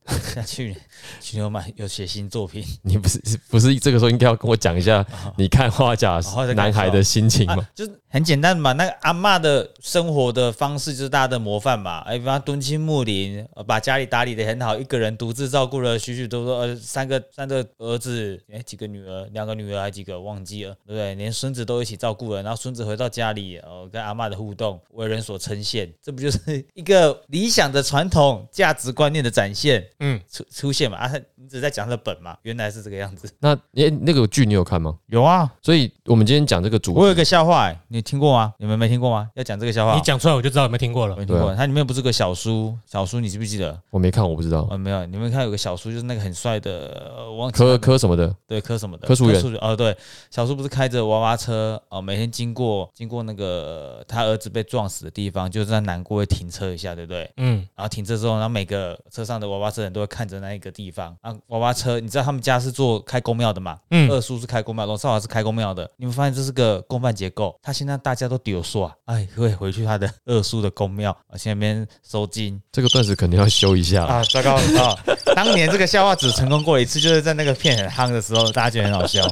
[0.45, 0.75] 去年
[1.21, 5.05] 去年有买有写新作品你不是不是这个时候应该要跟我讲一下
[5.37, 8.73] 你看花甲好再男孩的心情吗啊？，就是很简单嘛。
[8.73, 11.99] 那个阿嬷的生活的方式就是大家的模范嘛。
[11.99, 21.13] 哎，比方敦亲睦邻，呃把家里打理的很好，一个人独自照顾了许许多多呃三个三个儿子，哎几个女儿，两个女儿还几个忘记了，对不对？
[21.15, 29.83] 连孙子都一起照顾了，然后孙子回到家里，哦跟阿嬷的互动，为人所呈现，这不就是一个理想的传统价值观念的展现？
[29.99, 30.97] 嗯，出出现嘛？
[30.97, 32.37] 啊，他你只在讲他的本嘛？
[32.43, 33.27] 原来是这个样子。
[33.39, 34.95] 那诶、那个剧你有看吗？
[35.07, 38.53] 有啊，所以我们今天讲这个主题，我有一个笑话、欸，你听过吗？
[38.59, 39.27] 你们没听过吗？
[39.33, 41.15] 要讲这个笑话，你讲出来我就知道有没有听过了。
[41.15, 41.55] 没听过。
[41.55, 43.75] 它里面不是有个小叔，小叔你记不记得？
[43.89, 44.67] 我没看，我不知道。
[44.69, 49.97] 哦，没有，你们看有个小叔，就是那个很帅的，呃我忘记他科的科什么的，对科什么的，柯淑媛哦，对，
[50.29, 57.27] 小叔不是开着娃娃车哦，每天经过经过那个他儿子被撞死的地方，就是在难过会停车一下，对不对？
[57.37, 61.15] 嗯，然后停车之后，然后每个车上的娃娃车人都会看着那一个地方。
[61.21, 63.77] 啊，娃娃车，你知道他们家是做开公庙的嘛？
[63.91, 65.89] 嗯二叔是开公庙，龙少华是开公庙的。
[65.97, 74.05] 你们发现这是个公办结构，他现在大家都丢说，哎，会回去他的二叔的公庙，啊，现在边收金这个段子肯定要修一下。
[74.05, 74.95] 啊，糟糕啊！
[75.35, 79.25] 当年这个笑话只成功过一次，就是在那个片很夯的时候，大家觉得很好笑。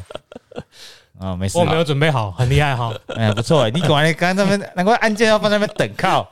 [1.19, 2.93] 啊， 没事我，没有准备好，很厉害哈。
[3.15, 6.27] 哎，不错哎，你果然刚刚那边，难怪按键要放在那边等靠，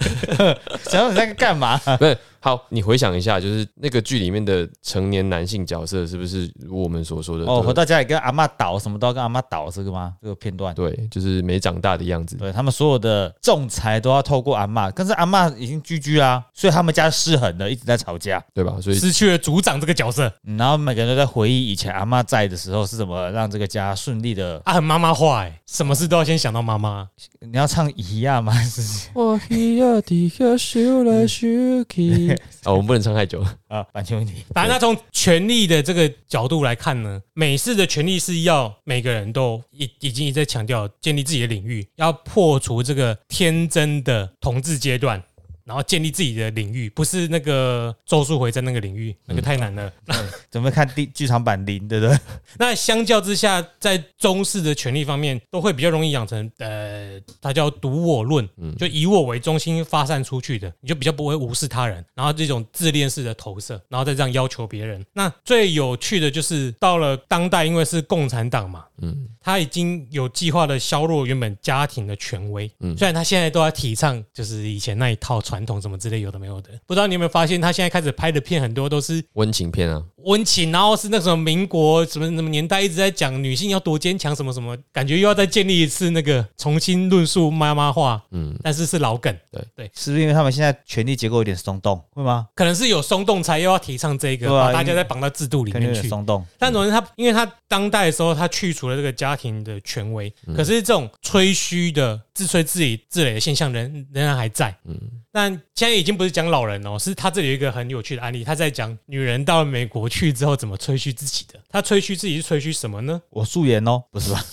[0.83, 1.77] 想说你在干嘛？
[1.97, 7.43] 不是好，你回想一下，就是那个剧里面的成年男性角色，是不是如我们所说的？
[7.45, 10.13] 哦，都回到家里跟阿嬷倒，什么都要跟阿妈倒，这个吗？
[10.21, 10.75] 这个片段。
[10.75, 12.35] 对，就是没长大的样子。
[12.35, 18.39] 对他们所有的仲裁都要透过阿嬷，可是阿嬷已经居居啦，所以他们家失衡了，一直在吵架。
[18.53, 18.77] 对吧？
[18.79, 24.61] 所以失去了组长这个角色，嗯然后每个人都在回忆以前阿嬷在的时候是怎么让这个家顺利的。
[24.65, 27.09] 啊，很妈妈话哎，什么事都要先想到妈妈。
[27.39, 28.53] 你要唱咿呀吗？
[28.61, 31.47] 是 我一下底下修来修
[31.89, 32.34] 去。
[32.63, 33.43] 啊，我们不能撑太久。
[33.67, 34.43] 啊，版权问题。
[34.53, 45.21] 当然，那从权力的这个角度来看呢，美式的权力是要每个人都已已经一再强调建立自己的领域，要破除这个天真的统治阶段。
[45.65, 49.91] 然后建立自己的领域，不是那个咒术回战那个领域，那个太难了。
[50.51, 52.17] 准备看第剧场版零，对不对？
[52.57, 58.47] 那相较之下，在中式的权力方面，都会比较容易养成呃，它叫独我论，
[58.77, 65.03] 就以我为中心发散出去的，你就比较不会无视他人，然后这种自恋式的投射，然后再这样要求别人。
[65.13, 72.69] 那最有趣的就是到了当代，因为是共产党嘛，嗯，他已经有计划的削弱原本家庭的权威。
[72.79, 92.47] 嗯虽然他现在都在提倡就是以前那一套传统什么之类有的没有的，不知道你有没有发现，他现在开始拍的片很多都是温情片啊，温情，然后是那种民国什么什么年代一直在讲女性要多坚强什么什么，感觉又要再建立一次那个重新论述妈妈话，嗯，但是是老梗，对对是不是因为他们现在权力结构有点松动，会吗？
[92.55, 96.07] 可能是有松动才又要提倡这个，把大家再绑到制度里面去。
[96.07, 96.45] 松动。
[96.57, 104.75] 但总之他，因为他当代的时候，他去除了这个家庭的权威，嗯可是这种吹嘘的自吹自擂自擂的现象仍仍然还在。
[104.85, 104.99] 嗯
[105.31, 111.59] 但现在已经不是讲老人哦，是他这里有一个很有趣的案例，他在讲女人到了美国去之后怎么吹嘘自己的。
[111.69, 113.21] 他吹嘘自己是吹嘘什么呢？
[113.29, 114.45] 我素颜哦，不是吧？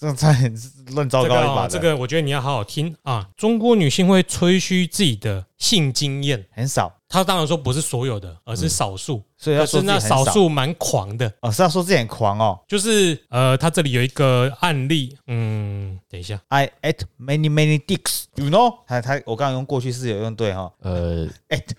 [0.00, 3.28] 这样差点是乱糟、糕一把的。，哦这个我觉得你要好好听啊。
[3.36, 9.22] 中国女性会吹嘘自己的性经验，很少，她当然说不是所有的，而是少数。
[9.36, 12.58] 所以要可是那说自己很少少数蛮狂的，哦，是要说自己很狂哦。
[12.66, 18.78] 就是呃，她这里有一个案例，嗯，等一下，I ate many many dicks, you know？
[18.86, 21.72] 她她我刚刚用过去式有用对哈呃，，ate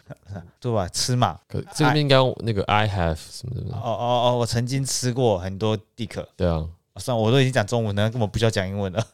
[0.59, 0.87] 对吧？
[0.89, 1.39] 吃嘛。
[1.47, 6.23] 可这边应该用那个 I have 什么什么哦，哦哦，我曾经吃过很多 dick。
[6.35, 6.63] 对啊，
[6.99, 9.07] 算了，我都已经讲中文了，根本不需要讲英文了。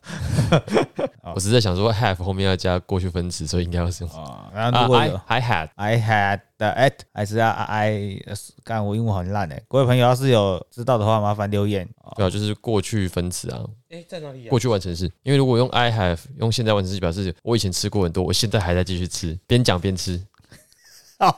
[1.36, 8.20] 我只是在想说 have 后面要加过去分词，所以应该要是用啊，然如果有 I I had I had the at 还是要 I
[8.63, 11.88] 干我英文很烂哎，各位朋友要是有知道的话，麻烦留言。
[12.16, 15.06] 对啊，就是过去分词啊，哎，在哪里过去完成式。
[15.24, 20.20] 因为如果用 I have 用现在完成式，表示我以前吃过很多，我现在还在继续吃，边讲边吃。
[21.20, 21.36] 哦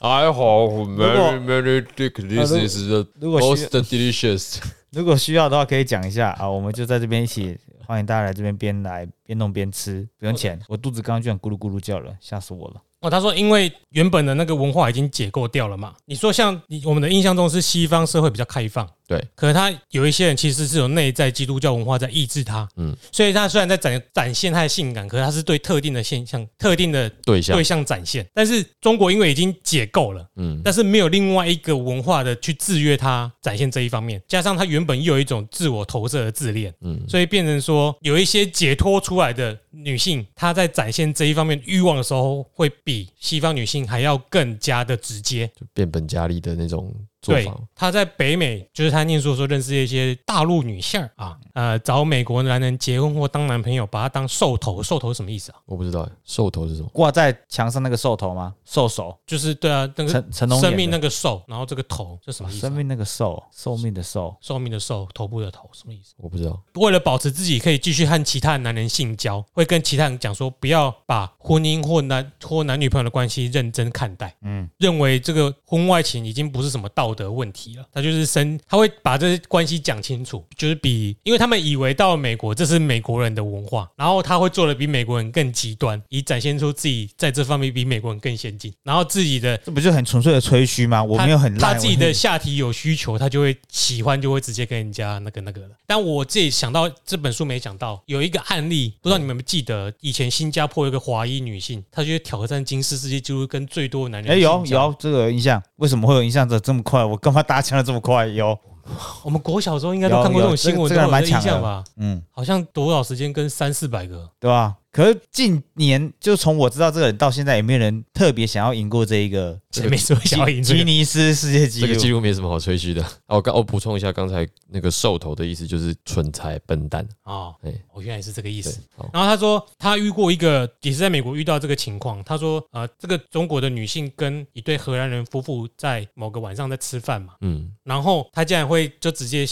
[0.00, 2.14] I have many many dick.
[2.26, 4.56] This 如 is the most delicious.
[4.92, 10.58] 如果需要的话，可以讲一下啊，我们就在这边一起，欢迎大家来这边边来边弄边吃，不用钱。
[10.68, 12.82] 我肚子刚刚居然咕噜咕噜叫了，吓死我了。
[13.00, 15.94] 哦，他说因为原本的那个文化已经解构掉了嘛。
[16.04, 28.24] 你说像你我们的印象中是西方社会比较开放，对，可是他有一些人其实是有内在基督教文化在抑制他，嗯嗯，所以他虽然在展展现他的性感，可是他是对特定的现象、特定的对象对，象展现。
[28.32, 30.24] 但是中国因为已经解构了。
[30.36, 45.48] 嗯，但是没有另外一个文化的去制约他展现这一方面，加上他原本又有一种自我投射的自恋，嗯所以变成说有一些解脱出来的女性，她在展现这一方面欲望的时候，会比西方女性还要更加的直接。
[45.58, 54.82] 就变本加厉的那种做对法。，她在北美，就是他念书的时候认识一些大陆女性儿啊，呃，找美国男人结婚或当男朋友，把他当兽头。
[54.82, 55.58] 兽头是什么意思啊？
[55.66, 56.88] 我不知道欸兽头是什么。
[56.92, 58.54] 挂在墙上那个兽头吗？
[58.64, 64.36] 兽首，就是对啊，那个成成龙生命那个兽，然后这个头这什么意思啊、生命那个兽，寿命的寿。
[64.40, 66.14] 寿命的寿，头部的头，什么意思？
[66.16, 91.02] 我不知道，为了保持自己可以继续和其他男人性交，会跟其他人讲说，不要把婚姻或男或男女朋友的关系认真看待，嗯，认为这个婚外情已经不是什么道道德问题了，他就是生他会把这些关系讲清楚，就是比因为他们以为到了美国这是美国人的文化，然后他会做的比美国人更极端，以展现出自己在这方面比美国人更先进，然后自己的这不就很纯粹的吹嘘吗？
[91.02, 95.70] 我他没有很烂，他自己的 下体有需求，他就会喜欢，就会直接跟人家那个那个了。
[95.86, 106.99] 但我自己想到这本书没讲到有一个案例，不知道你们记得，以前新加坡有一个华裔女性，她就挑战金氏世界纪录，跟最多男人哎有有这个有印象，为什么会有印象这这么快？
[107.06, 108.26] 我干嘛打枪的这么快？
[108.26, 108.58] 有，
[109.24, 111.84] 我们国小时候应该都看过这种新闻，有有这个蛮强的印象吧？
[111.96, 114.74] 嗯，好像多少时间跟三四百个，对吧？
[114.92, 120.84] 可是近年就从我知道这个人到现在，也没有人特别想要赢过这一个谁没说想要赢这吉？
[120.84, 122.20] 尼斯世界纪录这个记录。
[122.20, 123.02] 没什么好吹嘘的。
[123.02, 127.06] 啊我刚我补充一下，刚才那个兽头的意思就是蠢材笨蛋。
[127.22, 128.80] 哦哎，我原来是这个意思。，
[129.12, 139.46] 然后他说他遇过一个也是在美国遇到这个情况，他说呃，这个中国的女性跟一对荷兰人夫妇在某个晚上在吃饭嘛，嗯，然后他竟然会就直接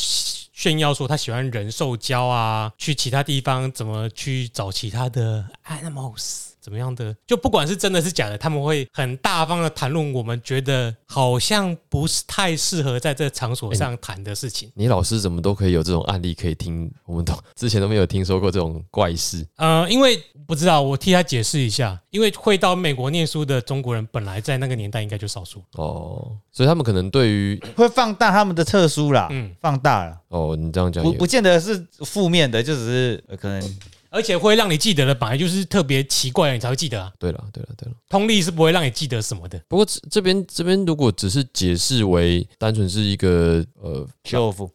[0.59, 6.48] 炫耀说他喜欢人兽交啊，去其他地方怎么去找其他的 animals。
[6.69, 7.17] 怎么样的？
[7.27, 14.71] 就不管是真的是假的，他们会很大方的谈论我们觉得好像不是太适合在这场所上谈的事情。
[14.75, 16.93] 你老师怎么都可以有这种案例可以听？
[17.07, 19.47] 我们都之前都没有听说过这种怪事。
[19.57, 25.63] 呃，因为不知道，我替他解释一下，因为会到美国念书的中国人，本来在那个年代应该就少数。
[25.73, 33.79] 哦，所以他们可能对于会放大他们的特殊啦，嗯放大了，哦，你这样讲也不不见得是负面的，就只是呃可能
[34.11, 37.13] 而且会让你记得的，本来就是特别奇怪的，你才会记得啊。
[37.19, 37.95] 对了，对了，对了。
[38.09, 39.61] 通力是不会让你记得什么的。
[39.69, 44.07] 不过这这边这边如果只是解释为单纯是一个呃。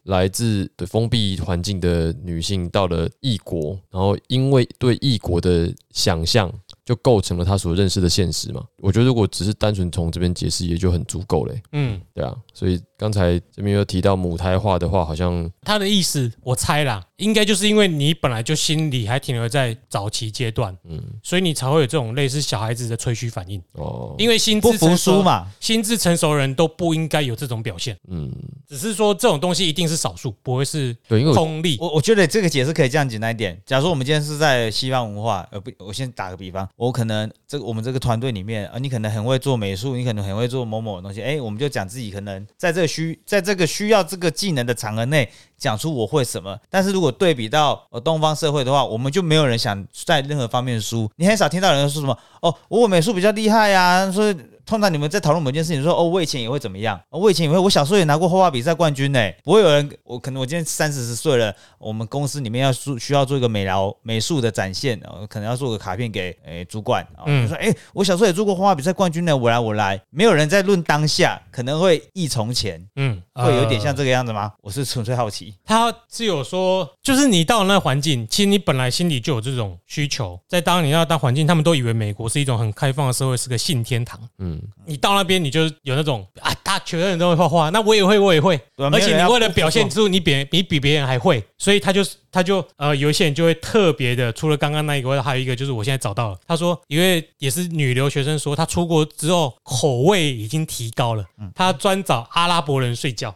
[0.04, 6.52] 来自对封闭环境的女性到了异国，然后因为对异国的想象，
[6.84, 8.62] 就构成了他所认识的现实嘛。
[8.78, 11.62] 我觉得如果只是单纯从这边解释，也就很足够嘞。
[11.72, 23.62] 嗯，对啊，所以刚才这边又提到母胎化的话，好像他的意思我猜啦，应该就是因为你本来就心里还停留在早期阶段，嗯，所以你才会有这种类似小孩子的吹嘘反应。
[23.72, 27.96] 哦，因为心不服智成熟输，嘛，心智成熟人都不应该有这种表现。
[28.08, 28.30] 嗯，
[28.68, 31.76] 只是说这种东西一定是少数，不会是对，因为我通例。
[31.80, 33.60] 我我觉得这个解释可以这样简单一点。
[33.64, 46.58] 假如说我们今天是在西方文化，呃不，我先打个比方，我可能这我们这个团队里面，啊，你可能很会做美术，你可能很会做某某东西，哎，我们就讲自己可能在这个需在这个需要这个技能的场合内讲出我会什么。
[46.68, 59.20] 但是如果对比到呃东方社会的话，我们就没有人想在任何方面输，你很少听到人说什么哦，我美术比较厉害呀、所以通常你们在讨论某件事情，说哦，我以前也会怎么样，哦我以前也会，我小时候也拿过画画比赛冠军呢。
[59.42, 70.00] 不会有人，我可能我今天三四十岁了，我们公司里面要做需要做一个美劳美术的展现，哦，可能要做个卡片给诶、主管，哦，嗯就说诶、我小时候也做过画画比赛冠军呢，我来我来。
[70.10, 74.52] 没有人在论当下，可能会忆从前，嗯，会有点像呃这个样子吗？
[74.62, 75.54] 我是纯粹好奇。
[75.64, 80.38] 他是有说，就是你到了那个环境，其实你本来心里就有这种需求。
[80.48, 84.20] 在当你要当环境，他们都以为美国是一种很开放的社会，是个性天堂。
[84.38, 84.53] 嗯，
[84.86, 88.56] 你到那边，你就有那种啊，大全人都会画画，那我也会，我也会。
[88.76, 103.34] 对啊而且你没有人要为了表现从出你比你比别人还会，所以他就他就呃，有一些人就会特别的，除了刚刚那一个，还有一个就是我现在找到了，他说一位也是女留学生说，她出国之后口味已经提高了，嗯她专找阿拉伯人睡觉。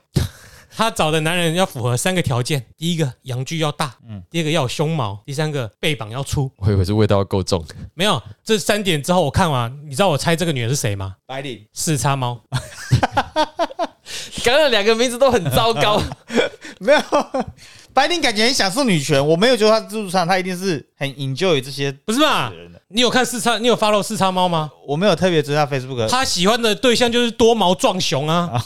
[0.79, 6.49] 她找的男人要符合三个条件：第一个阳具要大，嗯第二个要有胸毛，第三个背膀要粗。
[6.57, 7.61] 我以为是味道够重。
[7.95, 11.17] 没有这三点之后，我看完，你知道我猜这个女人是谁吗？
[11.27, 12.41] 白领四叉猫。
[14.45, 16.01] 刚刚两个名字都很糟糕。
[16.79, 17.01] 没有，
[17.93, 22.53] 白领感觉很享受女权，我没有觉得他自助餐他一定是很 enjoy 这些不是吧？
[22.87, 23.59] 你有看四叉？
[23.59, 24.71] 你有 follow 四叉猫吗？
[24.87, 28.65] 我没有特别追他 Facebook，他喜欢的对象就是多毛壮熊啊，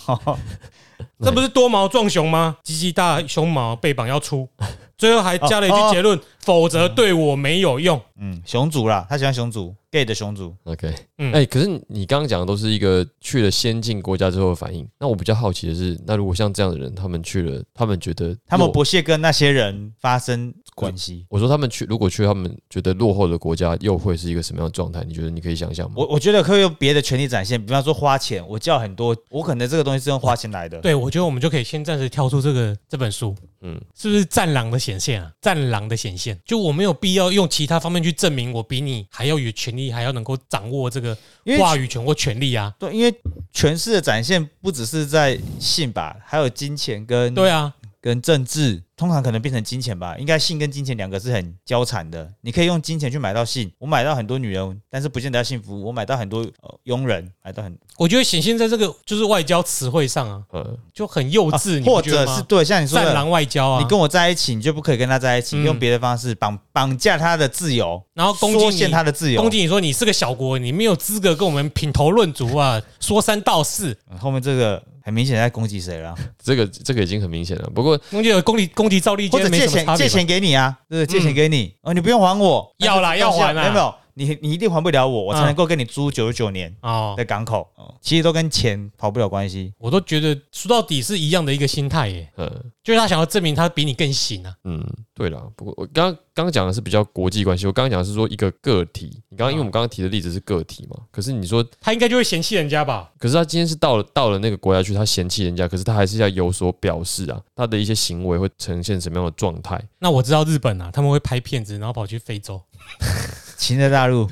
[1.21, 2.57] 这不是多毛壮熊吗？
[2.63, 4.49] 鸡鸡大，胸毛，背绑要粗，
[4.97, 8.01] 最后还加了一句结论：否则对我没有用。
[8.21, 10.55] 嗯，熊族啦，他喜欢熊族，gay 的熊族。
[10.65, 14.87] OK，嗯哎、可是你刚刚讲的都是一个去了先进国家之后的反应。
[15.01, 21.27] 那我比较好奇的是，那如果像这样的人，他们去了，他们觉得他们不屑跟那些人发生关系。
[21.29, 25.03] 我说他们去，如果去他们觉得落后的国家，又会是一个什么样的状态？
[25.05, 25.95] 你觉得你可以想象吗？
[25.97, 30.79] 我我觉得可以用别的权利展现，比方说花钱，我叫很多，我可能这个东西是用花钱来的。
[30.79, 35.31] 对，我觉得我们就可以先暂时跳出这个这本书，嗯，是不是战狼的显现啊？
[35.43, 41.15] 战狼的显现，就我没有必要用其他方面去证明我比你还要有权利，还要能够掌握这个
[41.61, 42.73] 话语权或权利啊。
[42.79, 43.15] 对，因为
[43.53, 47.73] 权势的展现不只是在性吧，还有金钱跟对啊，
[48.03, 50.17] 跟政治，通常可能变成金钱吧。
[50.19, 52.29] 应该性跟金钱两个是很交缠的。
[52.41, 55.81] 你可以用金钱去买到性，我买到很多女人，但是不见得要幸福。
[55.85, 69.49] 我买到很多、呃、佣人，买到很我觉得显现在这个就是外交词汇上啊，呃，就很幼稚，或者是对像你说的，战狼外交啊，你跟我在一起，你就不可以跟他在一起，嗯用别的方式绑绑架他的自由，然后攻击限他的自由攻。
[69.49, 77.69] 击你说你是个小国，你没有资格跟我们品头论足啊，说三道四，嗯后面这个很明显在攻击谁了， 这个这个已经很明显了。
[77.75, 79.85] 不过攻击有攻击攻击赵立坚没或者借。
[79.85, 81.19] 钱借钱给你啊，对不对？
[81.19, 87.69] 借钱给你，哦，你不用还我，要啦要还啦有没有，你你一定还不了我，我才嗯能够跟你租九十九年哦，的港口。
[87.77, 89.73] 哦其实都跟钱跑不了关系。
[89.79, 92.51] 我都觉得说到底是一样的一个心态耶，呃
[92.83, 94.53] 就是他想要证明他比你更行啊。
[94.65, 99.23] 嗯，对了，不过我刚刚刚讲的是比较国际关系，我刚刚讲的是说一个个体。
[99.29, 103.09] 你刚刚因为我们刚刚提的例子是个体嘛，可是你说，他应该就会嫌弃人家吧？
[103.19, 109.81] 可是他今天是到了到了那个国家去，他嫌弃人家，可是他还是要有所表示啊，他的一些行为会呈现什么样的状态？
[110.01, 112.61] 那我知道日本啊，他们会拍片子，然后跑去非洲。
[113.63, 114.29] 情热大陆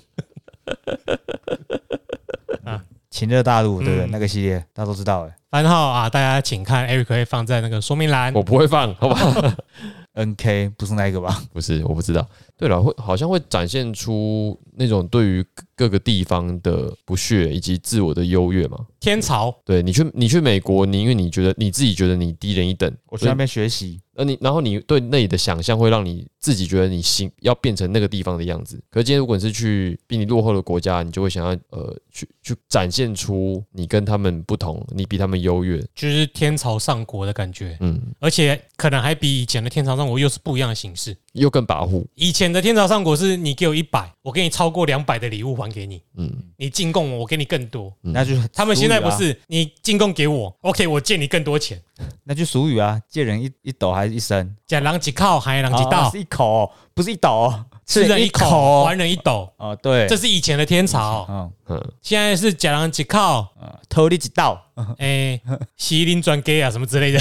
[2.64, 4.06] 啊情热大陆对不对？
[4.06, 8.32] 嗯那个系列大家都知道哎番号啊，大家请看，Eric 会放在那个说明栏。
[8.34, 9.32] 我不会放，好不好？
[10.14, 11.40] N K 不是那一个吧？
[11.52, 12.24] 不是，我不知道。
[12.60, 15.42] 对了，会好像会展现出那种对于
[15.74, 18.78] 各个地方的不屑以及自我的优越嘛。
[19.00, 28.78] 天朝对你去你去美国，你因为你觉得你自己觉得你低人一等，我去那边学习，呃你然后你对那里的想象会让你自己觉得你行要变成那个地方的样子。
[28.90, 35.78] 可是今天如果你是去比你落后的国家，你就会想要呃去去展现出你跟他们不同，你比他们优越。
[35.94, 41.16] 就是天朝上国的感觉，嗯，而且可能还比以前的天朝上国又是不一样的形式。
[41.32, 42.04] 又更跋扈。
[42.16, 47.92] 以前的天朝上国是你给我一百，我给你超过两百的礼物还给你，嗯，你进贡我，我给你更多。
[48.02, 51.80] 嗯那就他们现在不是你进贡给我，OK，我借你更多钱。
[52.24, 54.56] 那就俗语啊，借人一一斗还是一升？
[54.66, 59.52] 假狼几靠，还狼几哦道是，一口哦，不是一斗哦，吃人一口，还人一斗。
[59.56, 61.52] 哦，对，这是以前的天朝，嗯。
[61.66, 64.64] 嗯，现在是假人几靠，嗯，偷你几道，
[64.98, 65.40] 哎，
[65.76, 67.20] 西林转给啊什么之类的。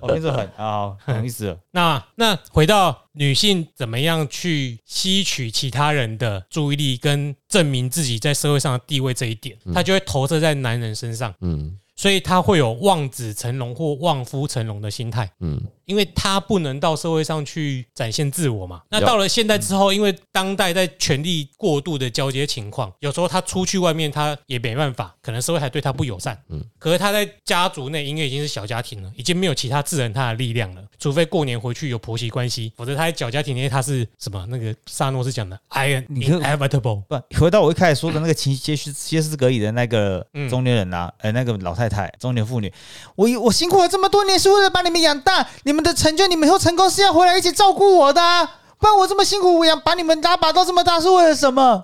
[0.00, 1.58] 我变这很啊，懂意思了。
[1.70, 11.78] 那那回到女性怎么样去吸取其他人的注意力，跟证明自己在社会上的地位这一点，她就会投射在男人身上，嗯。
[11.96, 15.30] 所以她会有望子成龙或望夫成龙的心态。
[15.38, 18.82] 嗯因为他不能到社会上去展现自我嘛。
[18.90, 26.38] 那到了现代之后，因为当代在权力过度的交接情况，有时候他出去外面，他也没办法，可能社会还对他不友善。
[26.48, 34.44] 嗯，可是他在家族内，因为已经是小家庭了，已经没有其他制衡他的力量了，除非过年回去有婆媳关系，否则他在小家庭内，他是什么？
[34.48, 37.02] 那个萨诺是讲的，I am inevitable。
[37.02, 42.72] 不，回到我一开始说的那个情歇斯歇斯格里的那个嗯中年人啊，呃，那个老太太，中年妇女，
[43.16, 48.48] 我我辛苦了这么多年，是为了把你们养大，你你们的成就，你们以后成功是要回来一起照顾我的、
[48.84, 51.82] 不然我这么辛苦，我养把你们拉拔到这么大是为了什么？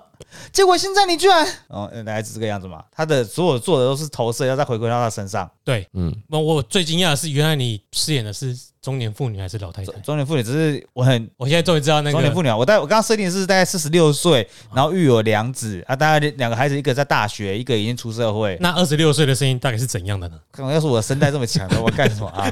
[0.51, 2.83] 结果现在你居然，哦，呃大概是这个样子嘛？
[2.95, 5.49] 他的所有做的都是投射，要再回归到他身上。
[5.63, 9.91] 对，嗯，那我最惊讶的是，原来你饰演的是中年妇女还是老太太？
[10.01, 18.55] 中年妇女只是我很我现在终于知道那个中年妇女啊，我大我刚刚设定的是大概四十六岁，然后育有两子啊，大概两个孩子，一个在大学，一个已经出社会。
[18.61, 20.37] 那二十六岁的声音大概是怎样的呢？
[20.51, 22.47] 可能要是我的声带这么强的，我干什么啊？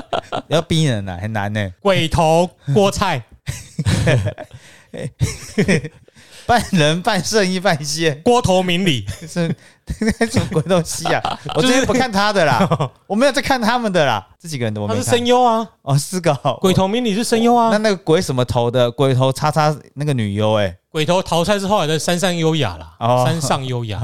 [0.48, 3.24] 要逼人呐、很难呢、鬼头 菠菜，
[6.46, 9.52] 半人半圣衣半仙，锅头明理，是
[10.30, 11.20] 什么鬼东西啊？
[11.56, 15.02] 我最近不看他的啦，我没有在看他们的啦，这几个人都我他是。
[15.02, 16.32] 声优啊，哦，是个。
[16.44, 18.88] 哦鬼头明理是声优啊，那那个鬼什么头的？
[18.92, 23.24] 鬼头叉叉那个女优哎、鬼头桃菜是后来的山上优雅啦，哦。
[23.26, 24.00] 山上优雅，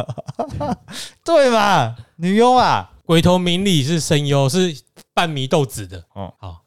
[1.24, 1.95] 对嘛？
[2.16, 4.76] 女优啊，鬼头明理是声优，是
[5.14, 5.99] 半迷豆子的。
[6.14, 6.62] 哦哦，好，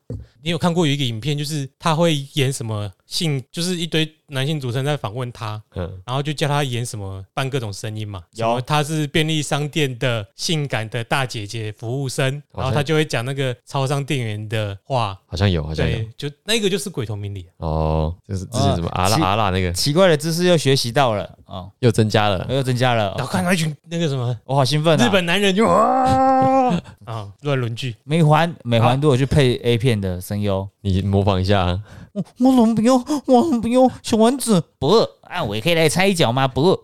[0.46, 8.22] 你有看过有一个影片，就是他会演什么性，就是一堆男性主持人在访问他，嗯，然后就叫他演什么扮各种声音嘛。
[8.34, 8.46] 有。
[8.46, 15.20] 什么他是便利商店的性感的大姐姐服务生，然后他就会讲那个超商店员的话。
[15.26, 15.98] 好像有，好像有。
[15.98, 17.48] 对，就那个就是鬼头明理。
[17.58, 19.74] 哦，就是之前什么阿拉阿拉那个。
[19.74, 21.28] 奇怪的知识又学习到了。
[21.46, 25.06] 哦，又增加了，又增加了然后，看到一群那个什么我好兴奋啊！
[25.06, 31.82] 日本男人就啊啊乱伦剧，美环美环都有去配 A 片的声优，你模仿一下啊，
[32.14, 33.04] 我我怎么不用？
[33.26, 33.90] 我怎么不用？
[34.04, 36.48] 小丸子不啊，我也可以来插一脚吗？
[36.48, 36.80] 不，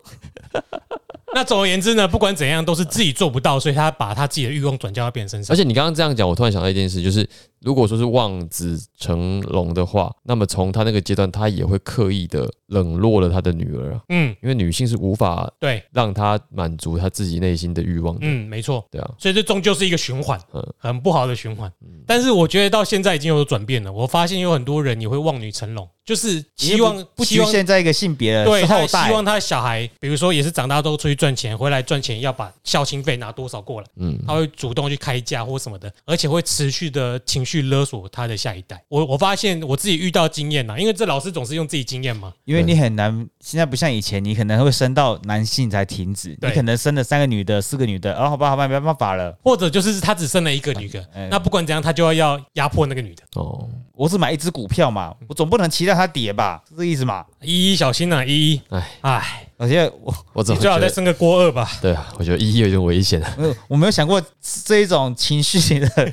[1.34, 5.56] 那总而言之呢，不管怎样都是自己做不到，所以他把他自己的欲望转交到别人身上而。
[5.56, 7.28] 且你刚刚这样讲，我突然想到一件事，就是
[7.62, 18.84] 如果说是望子成龙的话，那么从他那个阶段，他也会刻意的冷落了他的女儿啊，嗯，因为女性是无法对，让他满足他自己内心的欲望的，嗯，没错。
[18.90, 21.72] 对啊，所以这终究是一个循环嗯，很不好的循环。
[22.06, 29.06] 但是我觉得到现在已经有转变了，我发现有很多人也会望女成龙，就是希望不希望限在一个性别了，对，后代。
[29.06, 38.82] 希望他的小孩，比如说也是长大都出去赚钱，回来赚钱要把孝心费拿多少过来，嗯，他会主动去开价或什么的，而且会持续的情绪勒索他的下一代。
[38.88, 49.36] 我我发现我自己遇到经验呐，因为这老师总是用自己经验嘛，因为你很难，现在不像以前，你可能会生到男性才停止，你可能生了三个女的、四个女的，哦，好吧，好吧，没办法了。
[49.42, 53.22] 或者就是他只生了一个女的，哎那不管怎样，他就要要压迫那个女的。
[53.34, 57.24] 哦，我只买一只股票嘛，我总不能期待它跌吧，是这意思嘛？
[57.42, 60.62] 依依小心呐、依依，哎，哎，而且我我怎你么？
[60.62, 61.68] 最好再生个郭二吧。
[61.80, 63.34] 对啊，我觉得一有点危险啊。
[63.38, 64.22] 我我没有想过
[64.64, 66.12] 这一种情绪的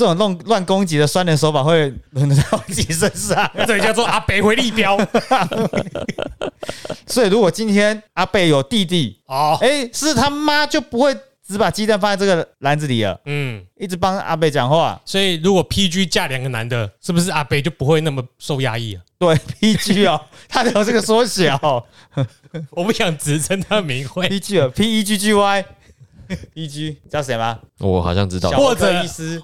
[0.00, 3.50] 这种乱乱攻击的酸人手法会轮得到自己身上。
[3.68, 4.96] 这里叫做阿北回力标
[7.06, 11.14] 所以如果今天阿北有弟弟，哦，哎，是他妈就不会
[11.46, 14.98] 只把鸡蛋放在这个篮子里了，嗯，一直帮阿北讲话。
[15.04, 19.02] 所以如果 PG 嫁两个男的，是不是阿北就不会那么受压抑了？
[19.18, 21.84] 对，PG 哦， 他有这个缩小
[22.70, 25.64] 我不想直称他名讳，，PG 哦，P E G G Y。
[26.54, 26.92] E.G.
[26.92, 27.58] 知道谁吗？
[27.78, 28.50] 我好像知道。
[28.50, 28.92] 小，或者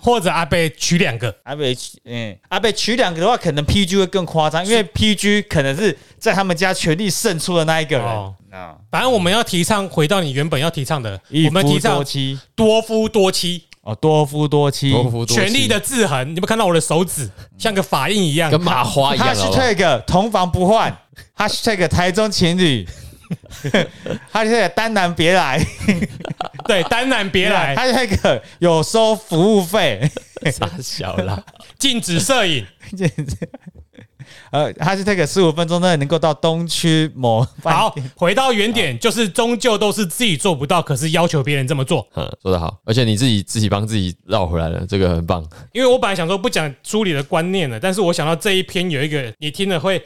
[0.01, 8.07] 或者阿贝娶两个，阿北娶，嗯，阿北娶两个的话，可能 PG 会更夸张，因为 PG 可能是在他们家权力胜出的那一个人。
[8.07, 8.35] 哦。
[8.51, 8.77] 啊。
[8.91, 12.39] 反正我们要提倡回到你原本要提倡的，我们提倡多妻。
[12.55, 15.35] 多夫多妻，哦，多夫多妻，多夫多妻。
[15.35, 16.25] 权力的制衡。
[16.27, 17.29] 你有没有看到我的手指？
[17.59, 18.51] 像个法印一样？
[18.51, 20.97] 跟麻花一样，好不好？hashtag 同房不换
[21.37, 22.87] ，hashtag 台中情侣
[24.33, 25.65] ，hashtag 单男别来。
[26.67, 30.11] 对，单男别来，， hashtag 有收服务费，
[30.53, 31.43] 傻小啦，
[31.79, 32.67] 禁止摄影。
[34.51, 42.07] 呃，hashtag 十五分钟内能够到东区某饭好，回到原点，就是终究都是自己做不到，可是要求别人这么做。
[42.15, 45.45] 嗯，说得好，而且你自己自己帮自己绕回来了，这个很棒。
[45.73, 50.03] 因为我本来想说不讲书里的观念了，但是我想到这一篇有一个你听了会唉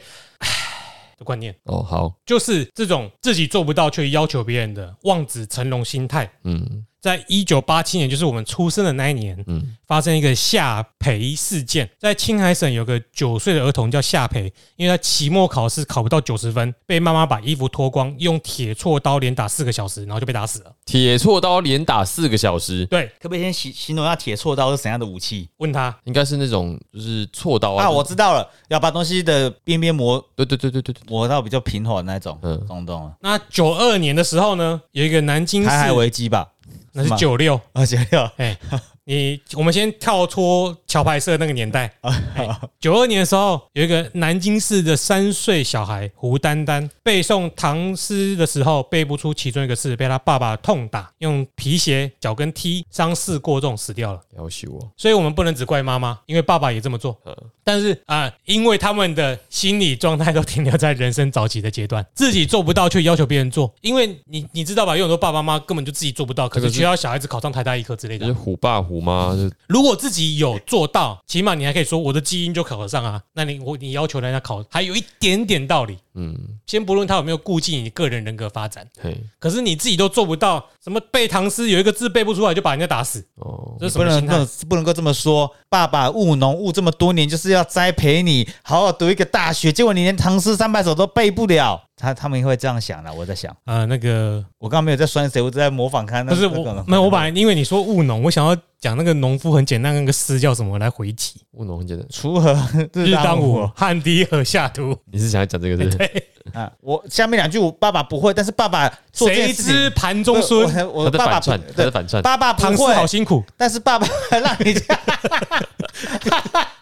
[1.21, 6.27] 的观念，哦，好，就是这种自己做不到却要求别人的望子成龙心态。
[6.43, 11.89] 嗯在一九八七年，就是我们出生的那一年，嗯，发生一个夏培事件。
[11.97, 20.71] 在青海省有个九岁的儿童叫夏培，因为他期末考试考不到九十分，被妈妈把衣服脱光，用铁锉刀连打四个小时，然后就被打死了。
[20.85, 27.85] 铁锉刀连打四个小时，对，可不可以先形形容一下铁锉刀是怎样的武器问他应该是那种就是锉刀啊。
[27.85, 27.89] 啊？
[27.89, 33.15] 我知道了，要把东西的边边磨对对对对对对，磨到比较平滑的那种，嗯懂懂了。
[33.21, 36.47] 那九二年的时候呢，有一个南京市台海危机吧？
[36.93, 38.29] 那是九六，啊，九六。
[38.37, 38.57] 哎，
[39.11, 41.93] 你我们先跳脱桥牌社那个年代。
[42.79, 54.21] 九二年的时候，有一个南京市的三岁小孩胡丹丹背诵唐诗的时候背不出其中一个字，被他爸爸痛打，用皮鞋脚跟踢，伤势过重死掉了。
[54.37, 57.19] 要求我，所以我们不能只怪妈妈，因为爸爸也这么做。
[57.65, 68.39] 但是啊、因为他们的心理状态都停留在人生早期的阶段， 自己做不到却要求别人做，因为你你知道吧，有很多爸爸妈妈根本就自己做不到，可是是却要小孩子考上台大医科之类的就是。
[68.39, 73.21] 虎爸虎妈，就如果自己有做到，起码你还可以说我的基因就考得上啊。
[73.33, 75.97] 那你我你要求人家考，还有一点点道理。
[76.13, 76.37] 嗯，
[76.67, 83.97] 先不论他有没有顾忌你个人人格发展，嘿，可是你自己都做不到，什么背唐诗有一个字背不出来就把人家打死，哦，这是？
[83.97, 85.49] 不能不能够这么说。
[85.69, 91.81] 爸爸务农务这么多年，就是要栽培你好好读一个大学，结果你连唐诗三百首都背不了。
[92.01, 96.33] 他他们会这样想的，我在想，啊，那个我刚刚没有在酸谁，我只在模仿看那。
[96.33, 101.41] 不是我，没有我本来因为你说务农，我想要讲那个农夫很简单，那个诗叫什么来回击？
[101.51, 102.53] 务农很简单，锄禾
[102.93, 106.23] 日当午午，汗滴禾下土，你是想要讲这个是不是？
[106.57, 106.71] 啊！
[106.81, 110.67] 我下面两句我爸爸不会，但是爸爸谁知盘中孙？
[110.91, 114.99] 我爸爸串，他对在反串，爸爸不会，好辛苦，但是爸爸让你这样，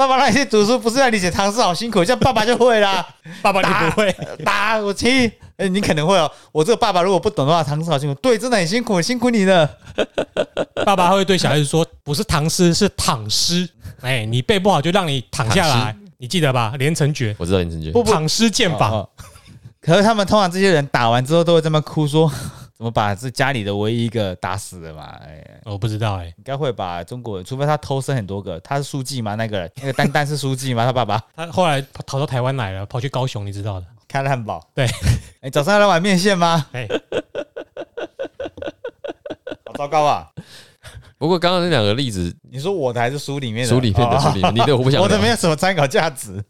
[0.00, 3.06] 爸爸让你去读书，不是让你写唐诗好辛苦，这样爸爸就会啦。
[3.42, 4.10] 爸爸你不会。
[4.42, 6.30] 打我气，哎，你可能会哦。
[6.52, 9.68] 我这个爸爸如果不懂的话，唐诗好辛苦，对，真的很辛苦，辛苦你了。
[10.86, 13.68] 爸爸会对小孩子说，不是唐诗，是躺诗。
[14.00, 16.72] 哎，你背不好就让你躺下来，你记得吧？
[16.78, 18.88] 连城诀，我知道连城诀，不不，躺诗剑法。
[18.88, 19.06] 哦
[19.82, 22.30] 可是他们通常这些人打完之后都会这么哭说，
[22.80, 25.14] 怎么把这家里的唯一一个打死了嘛？
[25.22, 27.04] 哎，我不知道哎，应该会把？
[27.04, 29.34] 中国人，除非他偷生很多个，他是书记吗？
[29.34, 30.86] 那个人，那个丹丹是书记吗？
[30.86, 33.86] 他爸爸 他后来逃到台湾来了，跑去高雄，你知道的。
[34.08, 34.66] 开了汉堡。
[34.74, 34.86] 对，
[35.42, 36.68] 哎，早上要来碗面线吗？
[36.72, 36.88] 哎，
[39.66, 40.30] 好糟糕啊！
[41.18, 43.74] 不过刚刚那两个例子，你说我的还是书里面的？
[43.74, 46.42] 书里面的哦书里面，你的我不想聊我的没有什么参考价值。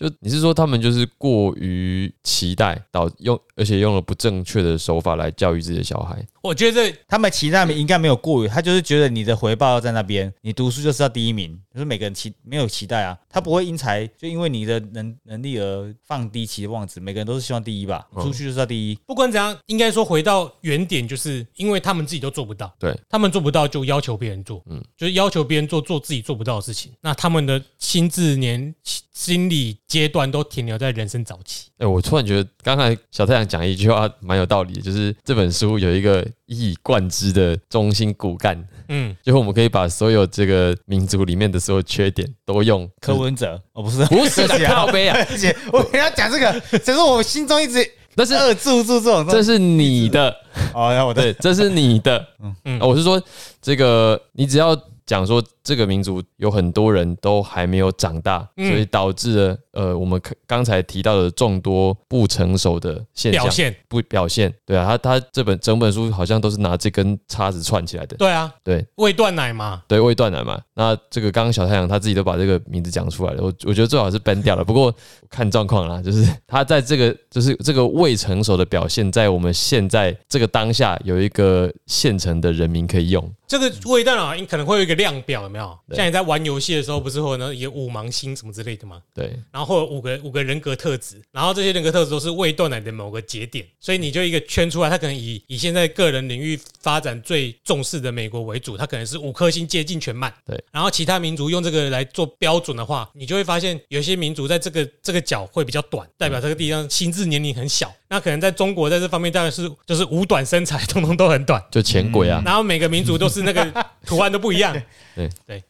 [0.00, 6.26] 就你是说他们就是过于期待，导用而且用了不正确的手法来教育自己的小孩。
[6.42, 18.24] 我觉得他们期待应该没有过于，他就是觉得你的回报要在那边，你读书就是要第一名，就是每个人期没有期待啊，他不会因材就因为你的能能力而放低期望值，每个人都是希望第一吧，嗯。
[18.24, 18.94] 出去就是要第一。
[19.06, 22.98] 不管怎样，应该说回到原点，就是因为他们自己都做不到，对。
[23.10, 26.90] 他们做不到就要求别人做，嗯，就是要求别人做做自己做不到的事情。
[27.02, 28.74] 那他们的心智年
[29.12, 31.66] 心理阶段都停留在人生早期。
[31.78, 38.56] 哎、我突然觉得刚才小太阳讲一句话蛮有道理的，就是这本书有一个一以贯之的中心骨干，
[38.88, 45.18] 嗯， 就是我们可以把所有这个民族里面的所有缺点都用柯文哲哦，不是，不是 的靠背啊，
[45.72, 47.84] 我跟他讲这个，只是我心中一直
[48.14, 49.26] 但是扼住住这种。
[49.28, 50.34] 这是你的，
[50.74, 52.26] 哦，我的对，这是你的。
[52.42, 53.20] 嗯嗯，我是说
[53.62, 54.76] 这个，你只要
[55.10, 64.54] 讲说这个民族有很多人都还没有长大，嗯所以导致了呃我们刚才提到的众多不成熟的现象表现不表现。
[64.64, 68.16] 对啊，他他这本整本书好像都是拿这根叉子串起来的。
[68.18, 70.60] 对啊，对未断奶嘛，对，未断奶嘛。
[70.74, 74.64] 那这个刚刚小太阳他自己都把这个名字讲出来了，我我觉得最好是 ban 掉了。
[74.64, 74.94] 不过
[75.28, 83.28] 看状况啦，就是他在这个就是这个未成熟的表现，在我们现在这个当下有一个现成的人民可以用。
[83.48, 85.78] 这个未断奶可能会有一个量表，有没有？
[85.96, 89.00] 像你在玩游戏的时候，不是会有那有五芒星什么之类的吗？
[89.14, 100.32] 对，然后会有五个五个人格特质，然后这些人格特质都是未断奶的某个节点，所以你就一个圈出来，它可能以以现在个人领域发展最重视的美国为主，它可能是五颗星接近全满。
[100.44, 107.92] 对，然后其他民族用这个来做标准的话，你就会发现有些民族在这个这个角会比较短，代表这个地方心智年龄很小。
[108.08, 111.62] 那可能在中国在这方面当然是就是五短身材，通通都很短。
[111.70, 114.76] 就前鬼啊，然后每个民族都是那个图案都不一样，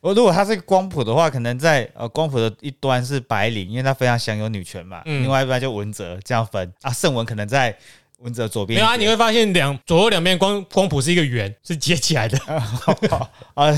[0.01, 7.77] 我如果它是光谱的话，可能在呃光谱的一端是白领，因为他非常享有女权嘛，嗯另外一端就文哲这样分啊，圣文可能在
[8.19, 8.79] 文哲左边。
[8.79, 8.97] 没有啊？
[8.97, 12.39] 你会发现两左右两边光光谱是一个圆，是接起来的，
[13.55, 13.73] 啊，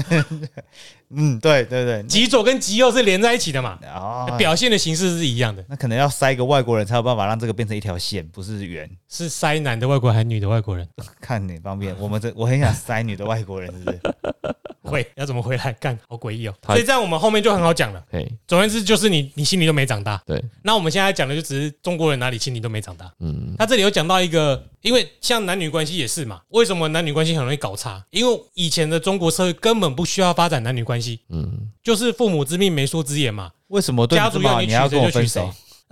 [1.15, 3.79] 嗯，对对对，极左跟极右是连在一起的嘛。
[3.95, 8.89] 哦，表现的形式是一样的，那可能要塞一个外国人才有办法让这个变成一条线，不是圆。
[9.09, 10.89] 是塞男的外国人还是女的外国人？
[11.21, 14.01] 看哪方面，我们这我很想塞女的外国人，是不是？
[14.83, 15.73] 会要怎么回来？
[15.75, 16.55] 干，好诡异哦！
[16.67, 18.05] 所以这样我们后面就很好讲了。
[18.11, 20.21] 对，总而言之，就是你你心里都没长大。
[20.27, 23.11] 对，那我们现在讲的就只是中国人哪里心里都没长大。
[23.21, 28.05] 嗯，他这里有讲到一个，因为像男女关系也是嘛，为什么男女关系很容易搞差？
[28.11, 35.43] 因为以前的中国社会根本不需要发展男女关系，嗯，就是父母之命媒妁之言嘛，为什么对家族要你娶谁就娶谁？。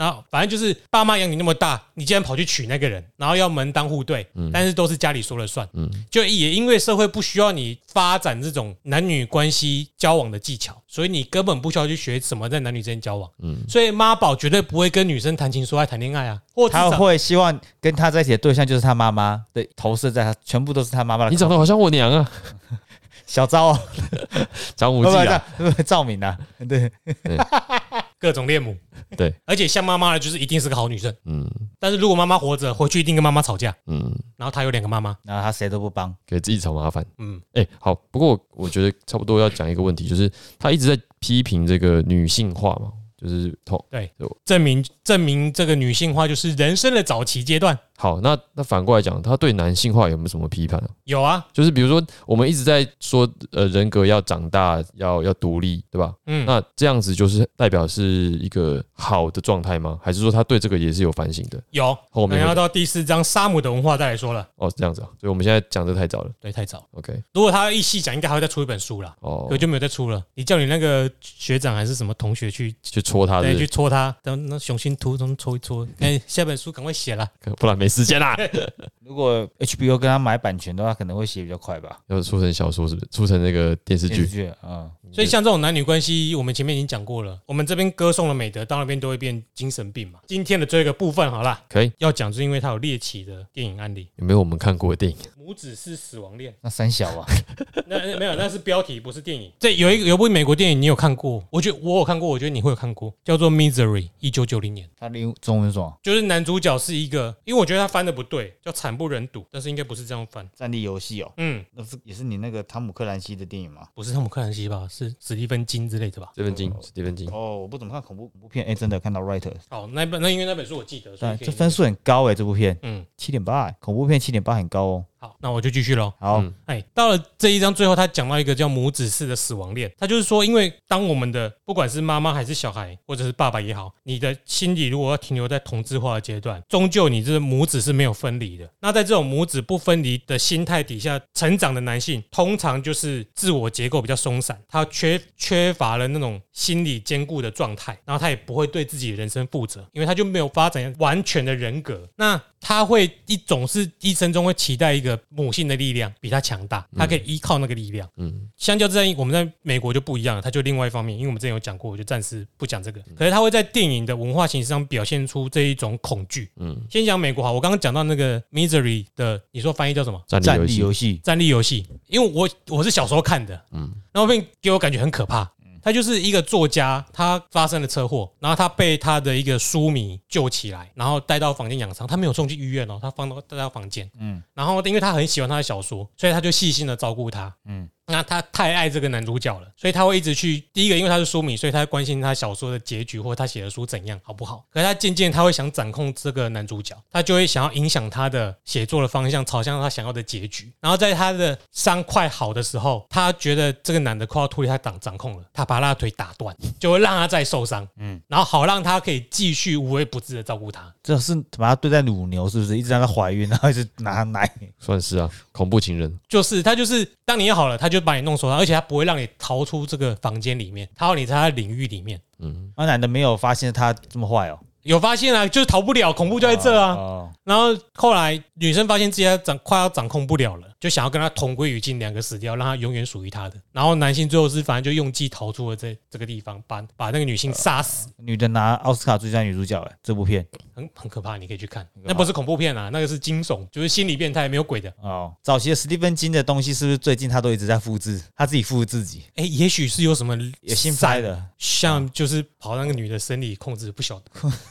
[0.01, 5.69] 然后反正就是爸妈养你那么大，你竟然跑去娶那个人，然后要门当户对，但是都是家里说了算。
[5.75, 5.91] 嗯。
[6.11, 13.31] 就也因为社会不需要你发展这种男女关系交往的技巧，所以你根本不需要去学什么在男女之间交往。
[13.43, 13.63] 嗯。
[13.69, 16.41] 所以妈宝绝对不会跟女生谈情说爱、谈恋爱啊，
[16.73, 21.31] 他会希望跟他在一起的对象就是他妈妈的投射在他，全部都是他妈妈的。
[21.31, 22.31] 你长得好像我娘啊，
[23.27, 25.45] 小昭哦，不不张无忌啊，
[25.85, 26.91] 赵敏啊，对，
[28.21, 28.77] 各种恋母。
[29.17, 31.13] 对，而且像妈妈的，就是一定是个好女生。
[31.25, 31.51] 嗯
[31.81, 35.17] 但是如果妈妈活着，回去一定跟妈妈吵架，嗯，然后她有两个妈妈。
[35.25, 37.05] 然后他谁都不帮，给自己找麻烦。
[37.19, 44.13] 嗯，哎、好，不过我觉得差不多要讲一个问题，就是他一直在批评这个女性化嘛，就是痛，对
[44.45, 47.79] 证明证明这个女性化就是人生的早期阶段。
[48.01, 50.89] 好，那那反过来讲，他对男性化有没有什么批判啊？
[51.05, 56.15] 有啊，就是比如说，我们一直在说，呃，人格要长大，要要独立，对吧？
[56.25, 58.03] 嗯，那这样子就是代表是
[58.41, 59.99] 一个好的状态吗？
[60.03, 61.63] 还是说他对这个也是有反省的？
[61.73, 61.95] 有。
[62.11, 64.49] 后面要到第四章沙姆的文化再来说了。
[64.57, 66.31] 哦，这样子啊，所以我们现在讲的太早了。
[66.41, 66.83] 对，太早。
[66.93, 69.15] OK，如果他一细讲，应该还会再出一本书啦。
[69.21, 70.25] 哦可，就没有再出了。
[70.35, 75.87] 你叫你那个学长还是什么同学去，去戳他对，去，戳他，等那雄心图中戳一戳。
[75.99, 77.29] 哎，下本书赶快写了。
[77.59, 78.37] 不然没时间啦。
[79.05, 81.99] 如果 HBO 跟他买版权的话，可能会写比较快吧。
[82.07, 83.09] 要出成小说是不是？
[83.11, 84.47] 出成那个电视剧？
[84.61, 87.37] 啊，嗯，所以像这种男女关系，我们前面已经讲过了。
[87.47, 90.21] 我们这边歌颂了美德，到那边都会变精神病嘛。
[90.29, 91.91] 今天的最后一个部分好啦，可以？
[91.99, 95.19] 要讲是因为它有猎奇的电影案例，有没有我们看过的电影？
[95.51, 96.53] 《母子是死亡恋》。
[96.61, 97.27] 那三小啊，
[97.89, 99.51] 那那没有，那是标题，不是电影。
[99.59, 101.43] 这有一个有部美国电影，你有看过？
[101.51, 104.89] 我觉得我有看过，我觉得你会有看过，叫做《Misery》，一九九零年。
[104.97, 105.93] 它的中文是什么？
[106.05, 110.49] 就是男主角是一个，因为我觉得他翻的不对，叫惨不忍睹，但是应该不是这样翻。
[110.55, 113.89] 战地游戏哦，嗯，那是也是你那个汤姆克兰西的电影吗？
[113.93, 114.87] 不是汤姆克兰西吧？
[114.89, 116.31] 是史蒂芬金之类的吧？
[116.37, 117.29] 这份金，史蒂芬金。
[117.33, 125.05] 哦，我不怎么看恐怖恐怖片，哎，真的看到 writer 哦，那本那因为那本书我记得，所以但这分数很高哎，这部片嗯，七点八，恐怖片七点八很高哦。
[125.21, 126.11] 好，那我就继续喽。
[126.19, 138.67] 好，嗯哎，到了这一章最后，他讲到一个叫母子式的死亡链，他就是说，因为当我们的不管是妈妈还是小孩，或者是爸爸也好，你的心理如果要停留在同质化的阶段，终究你这母子是没有分离的。
[138.81, 152.09] 那在这种母子不分离的心态底下成长的男性，通常就是自我结构比较松散，他缺缺乏了那种心理坚固的状态，然后他也不会对自己的人生负责，因为他就没有发展完全的人格。
[152.17, 158.09] 那他会一总是一生中会期待一个母性的力量比他强大，他可以依靠那个力量。
[158.17, 163.01] 嗯，相较之下，我们在美国就不一样了，他就另外一方面，因为我们之前有讲过，我就暂时不讲这个。
[163.17, 166.51] 可是他会在电影的文化形式上表现出这一种恐惧。
[166.57, 170.23] 嗯，先讲美国好，我刚刚讲到那个 Misery 的，你说翻译叫什么？
[170.29, 175.51] 战战力游戏，战力游戏，因为我我是小时候看的，嗯，然后片给我感觉很可怕。
[175.83, 182.07] 他就是一个作家，他发生了车祸，然后他被他的一个书迷救起来，然后带到房间养伤。
[182.07, 187.89] 他没有送去医院哦，他放到带到房间，嗯，然后因为他很喜欢他的小说，所以他就细心的照顾他，嗯。
[188.11, 190.63] 那他太爱这个男主角了，所以他会一直去。
[190.73, 194.65] 第一个，因为他是书迷，所以他关心他小说的结局或他写的书怎样好不好。
[194.73, 200.73] 可是他渐渐他会想掌控这个男主角，他就会想要影响他的写作的方向，朝向他想要的结局。
[200.81, 210.93] 然后在他的伤快好的时候，他觉得这个男的快要脱离他掌掌控了，他把他的腿打断，就会让他再受伤，嗯，然后好让他可以继续无微不至的照顾他。
[211.03, 212.79] 这是把他对待乳牛，是不是？
[212.79, 214.51] 一直让他怀孕，然后一直拿它奶。
[214.79, 222.21] 算是啊，恐怖情人，就是他就是当你好了，他就把你弄受伤，而且他不会让你逃出这个房间里面，他要你在他的领域里面。
[222.39, 224.59] 嗯，那男的没有发现他这么坏哦。
[224.83, 226.95] 有发现啊，就是逃不了，恐怖就在这啊。
[226.95, 233.61] 哦，然后后来女生发现自己要掌快要掌控不了了，就想要跟他同归于尽，两个死掉，让他永远属于他的。
[233.71, 241.87] 然后男性最后是反正就用计逃出了这这个地方，把把那个女性杀死，女的拿奥斯卡最佳女主角，哎，这部片很很可怕，你可以去看。
[242.03, 244.91] 那不是恐怖片啊，那个是惊悚，就是心理变态，没有鬼的。
[245.03, 254.31] 哦，早期的史蒂芬金的东西是不是最近他都一直在复制，他自己复制自己，哎，也许是有什么也新拍的，像就是跑那个女的生理控制，不晓得。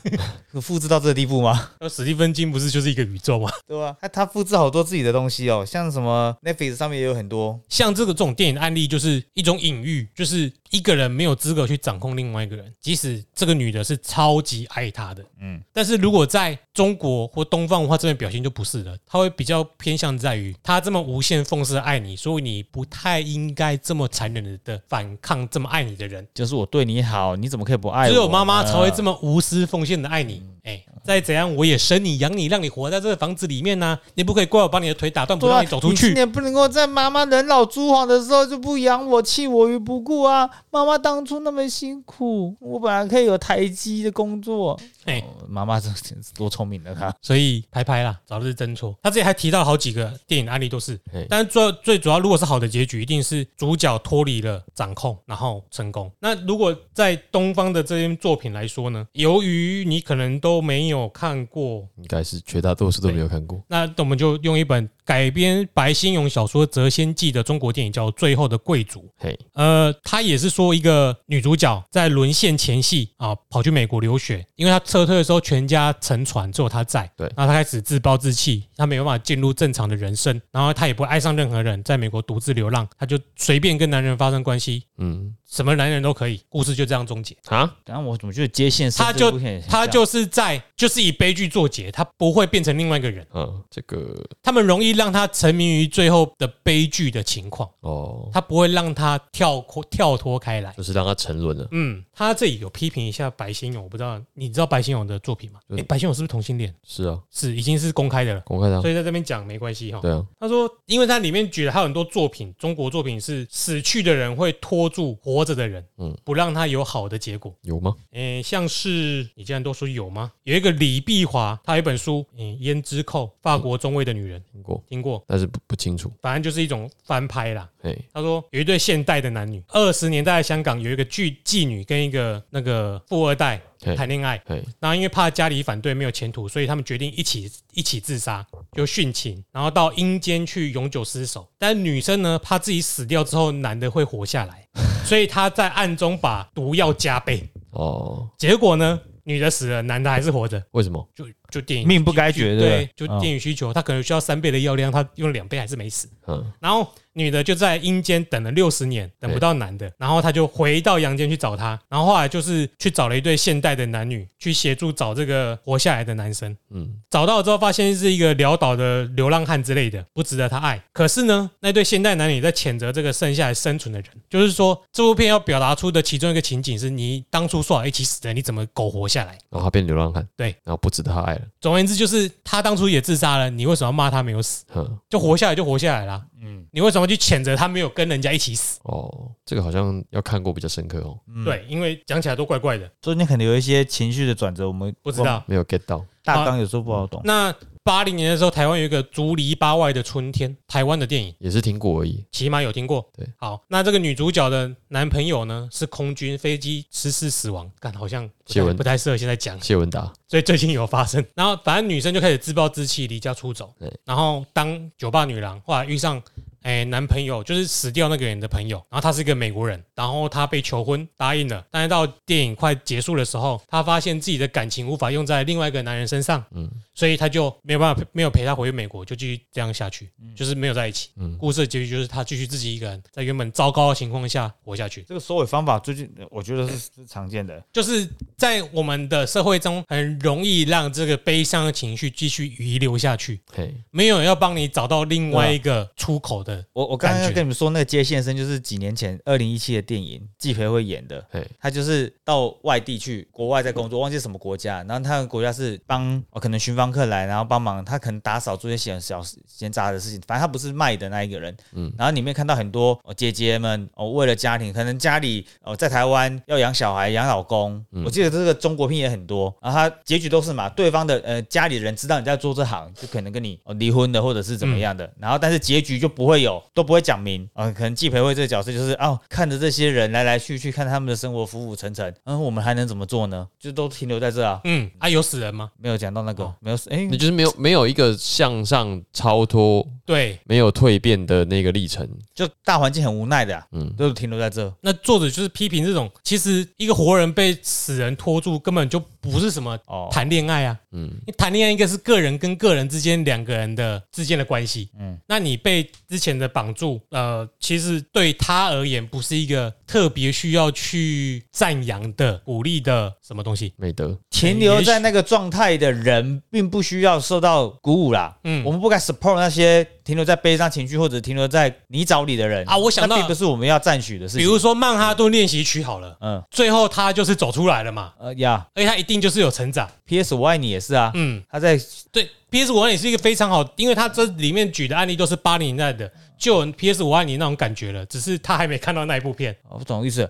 [0.60, 1.70] 复制到这个地步吗？
[1.80, 3.51] 那史蒂芬金不是就是一个宇宙吗？
[3.68, 3.95] 对啊？
[4.01, 28.09] 他他复制好多自己的东西哦，像什么 Netflix 上面也有很多，像这个这种电影案例，就是一种隐喻，就是一个人没有资格去掌控另外一个人，即使这个女的是超级爱他的，嗯，但是如果在中国或东方文化这边表现就不是了，他会比较偏向在于他这么无限奉献的爱你，所以你不太应该这么残忍的反抗这么爱你的人，就是我对你好，你怎么可以不爱我？
[28.09, 29.09] 只有妈妈才会这么。
[29.21, 30.41] 无私奉献的爱你。
[30.63, 36.07] 哎，再怎样我也生你养你，让你活在这个房子里面呢、你不可以怪我把你的腿打断，不让你走出去。
[36.07, 40.49] 你今年不能够在妈妈人老珠黄的时候就不养我，弃我于不顾啊！
[40.69, 44.79] 妈妈当初那么辛苦，我本来可以有台积的工作。
[45.05, 48.95] 哎，哦妈妈真是多聪明的她，所以拍拍啦，早日真错。
[49.01, 56.11] 他这里还提到好几个电影案例都是嘿，但是最最主要，如果是好的结局，一定是主角脱离了掌控，然后成功。
[56.19, 63.61] 那如果在东方的这些作品来说呢，由于你可能都没有看过，应该是绝大多数都没有看过。
[63.67, 68.99] 那我们就用一本改编白先勇小说《谪仙记》的中国电影叫《最后的贵族》。
[69.18, 77.12] 嘿，呃，他也是说一个女主角在沦陷前夕啊，跑去美国留学，因为她撤退的时候全家沉船，只有她在。
[77.18, 87.35] 对然后她开始自暴自弃，她没有办法进入正常的人生，然后她也不会爱上任何人，在美国独自流浪，她就随便跟男人发生关系，嗯，什么男人都可以，故事就这样终结。
[87.47, 100.71] 啊，然后我怎么觉得接线他就他就是在就是以悲剧作结，他不会变成另外一个人，嗯，这个他们容易让他沉迷于最后的悲剧的情况，哦，他不会让他跳脱跳脱开来。
[100.77, 101.67] 就是让他沉沦了。
[101.71, 105.59] 嗯，他这里有批评一下白先勇，我不知道你知道白先勇的作品吗？
[105.69, 106.73] 嗯诶白先勇是不是同性恋？
[106.87, 109.99] 是啊，是，已经是公开的了，公开的啊所，以在这边讲没关系哈。
[110.01, 117.53] 对啊，他说，因为他里面举了还有很多作品，中国作品是死去的人会拖住活着的人，嗯嗯，不让他有好的结果。
[117.61, 117.95] 有吗？
[118.11, 120.31] 诶，像是你既然都说有吗？
[120.43, 125.23] 有一个李碧华，他有一本书，嗯，《胭脂扣》，法国中尉的女人，听过，听过？
[125.27, 126.11] 但是不不清楚。
[126.21, 127.69] 反正就是一种翻拍啦。
[127.81, 133.61] 哎，他说有一对现代的男女，二十年代的香港有一个妓妓女跟一个那个富二代
[133.95, 141.47] 谈恋爱，嘿，然后因为怕家里反对没有前途，所以他们决定一起一起自杀，就殉情，然后到阴间去永久失守。
[141.57, 144.67] 但女生呢，怕自己死掉之后男的会活下来，
[145.10, 147.49] 所以他在暗中把毒药加倍。
[147.72, 150.64] 哦，结果呢，女的死了，男的还是活着。
[150.72, 151.10] 为什么？
[151.16, 152.89] 就就电影命不该绝，对不对对，？
[152.95, 156.07] 就嗯电影需求，他可能需要三倍的药量，他用两倍还是没死。
[156.27, 166.55] 嗯，然后女的就在阴间等了六十年，等不到男的，然后他就回到阳间去找他，然后后来就是去找了一对现代的男女去协助找这个活下来的男生。
[166.69, 170.79] 嗯，找到之后发现是一个潦倒的流浪汉之类的，不值得他爱。
[170.93, 179.31] 可是呢，那对现代男女在谴责这个剩下来生存的人，就是说这部片要表达出的其中一个情景是你当初说好一起死的，你怎么苟活下来？
[179.49, 184.63] 然后他变流浪汉，对，然后不值得他爱了，总而言之，就是他当初也自杀了，你为什么要骂他没有死？
[184.69, 186.23] 哼，就活下来就活下来啦。
[186.41, 188.79] 嗯，你为什么去谴责他没有跟人家一起死？
[188.83, 195.43] 哦，这个好像要看过比较深刻哦，嗯，对，因为讲起来都怪怪的，中间可能有一些情绪的转折，我们不知道。
[195.47, 197.21] 没有 get 到，大纲有时候不好懂。
[197.25, 197.53] 那
[197.84, 203.09] 八零年的时候，台湾有一个《竹篱笆外的春天》，台湾的电影，也是听过而已，起码有听过。
[203.17, 211.25] 对，好，那这个女主角的男朋友呢是空军飞机失事死亡，干好像不谢文太不太适合现在讲，谢文达，所以最近有发生。
[211.36, 213.73] 然后反正女生就开始自暴自弃，离家出走。
[213.80, 216.21] 对，然后当酒吧女郎，后来遇上。
[216.62, 226.70] 哎，男朋友就是死掉那个人的朋友，然后他是一个美国人，然后他被求婚答应了，但是到电影快结束的时候，他发现自己的感情无法用在另外一个男人身上，嗯。
[226.93, 230.36] 所以他就没有办法没有陪他回美国，就继续这样下去，嗯。
[230.36, 231.12] 就是没有在一起。
[231.16, 238.05] 嗯，故事的结局就是他继续自己一个人在原本糟糕的情况下活下去，这个收尾方法最近我觉得是是常见的，就是
[238.36, 246.48] 在我们的社会中很容易让这个悲伤的情绪继续遗留下去，嘿，没有人要帮你找到另外一个出口的。
[246.73, 251.25] 我我刚刚要跟你们说，那个接线生就是几年前二零一七的电影，季培会演的。
[251.31, 261.51] 对，他就是到外地去国外在工作，忘记什么国家，然后他的国家是帮、哦、可能巡访客来，然后帮忙，他可能打扫做一些小小闲杂的事情，反正他不是卖的那一个人。
[261.73, 283.47] 嗯嗯，然后里面看到很多、哦、姐姐们哦，为了家庭，可能家里哦在台湾要养小孩、养老公，我记得这个中国片也很多，然后他结局都是嘛，对方的呃家里人知道你在做这行，就可能跟你哦离婚的或者是怎么样的，然后但是结局就不会有，都不会讲明，啊、可能季培慧这个角色就是哦，看着这些人来来去去，看他们的生活浮浮沉沉，嗯，我们还能怎么做呢？
[283.59, 285.69] 就都停留在这啊，嗯，啊，有死人吗？
[285.77, 286.55] 没有讲到那个，哦。
[286.61, 293.89] 没有死，哎、你就是没有没有一个向上超脱、对，没有蜕变的那个历程，就大环境很无奈的、啊，嗯。
[293.99, 294.73] 都停留在这。
[294.81, 300.07] 那作者就是批评这种，其实一个活人被死人拖住，根本就不是什么哦。
[300.09, 300.79] 谈恋爱啊。
[300.91, 318.38] 嗯，你谈恋爱应该是个人跟个人之间两个人的之间的关系，嗯嗯，那你被之前的绑住，呃，其实对他而言不是一个特别需要去赞扬的、鼓励的什么东西，美德，停留在那个状态的人，并不需要受到鼓舞啦。
[318.43, 324.39] 嗯我们不该 support 那些停留在悲伤情绪或者停留在泥沼里的人啊我想到那并不是我们要赞许的事情。
[324.39, 330.36] 比如说曼哈顿练习曲好了，嗯最后他就是走出来了嘛，呃呀而且他一定就是有成长，，P.S.
[330.36, 331.80] 我爱你也是啊，嗯，他在
[332.11, 339.55] 对，PS 五爱你是一个非常好，因为他这里面举的案例都是八零年代的，就有 PS 五爱你那种感觉了，只是他还没看到那一部片。
[339.67, 340.29] 我不懂意思。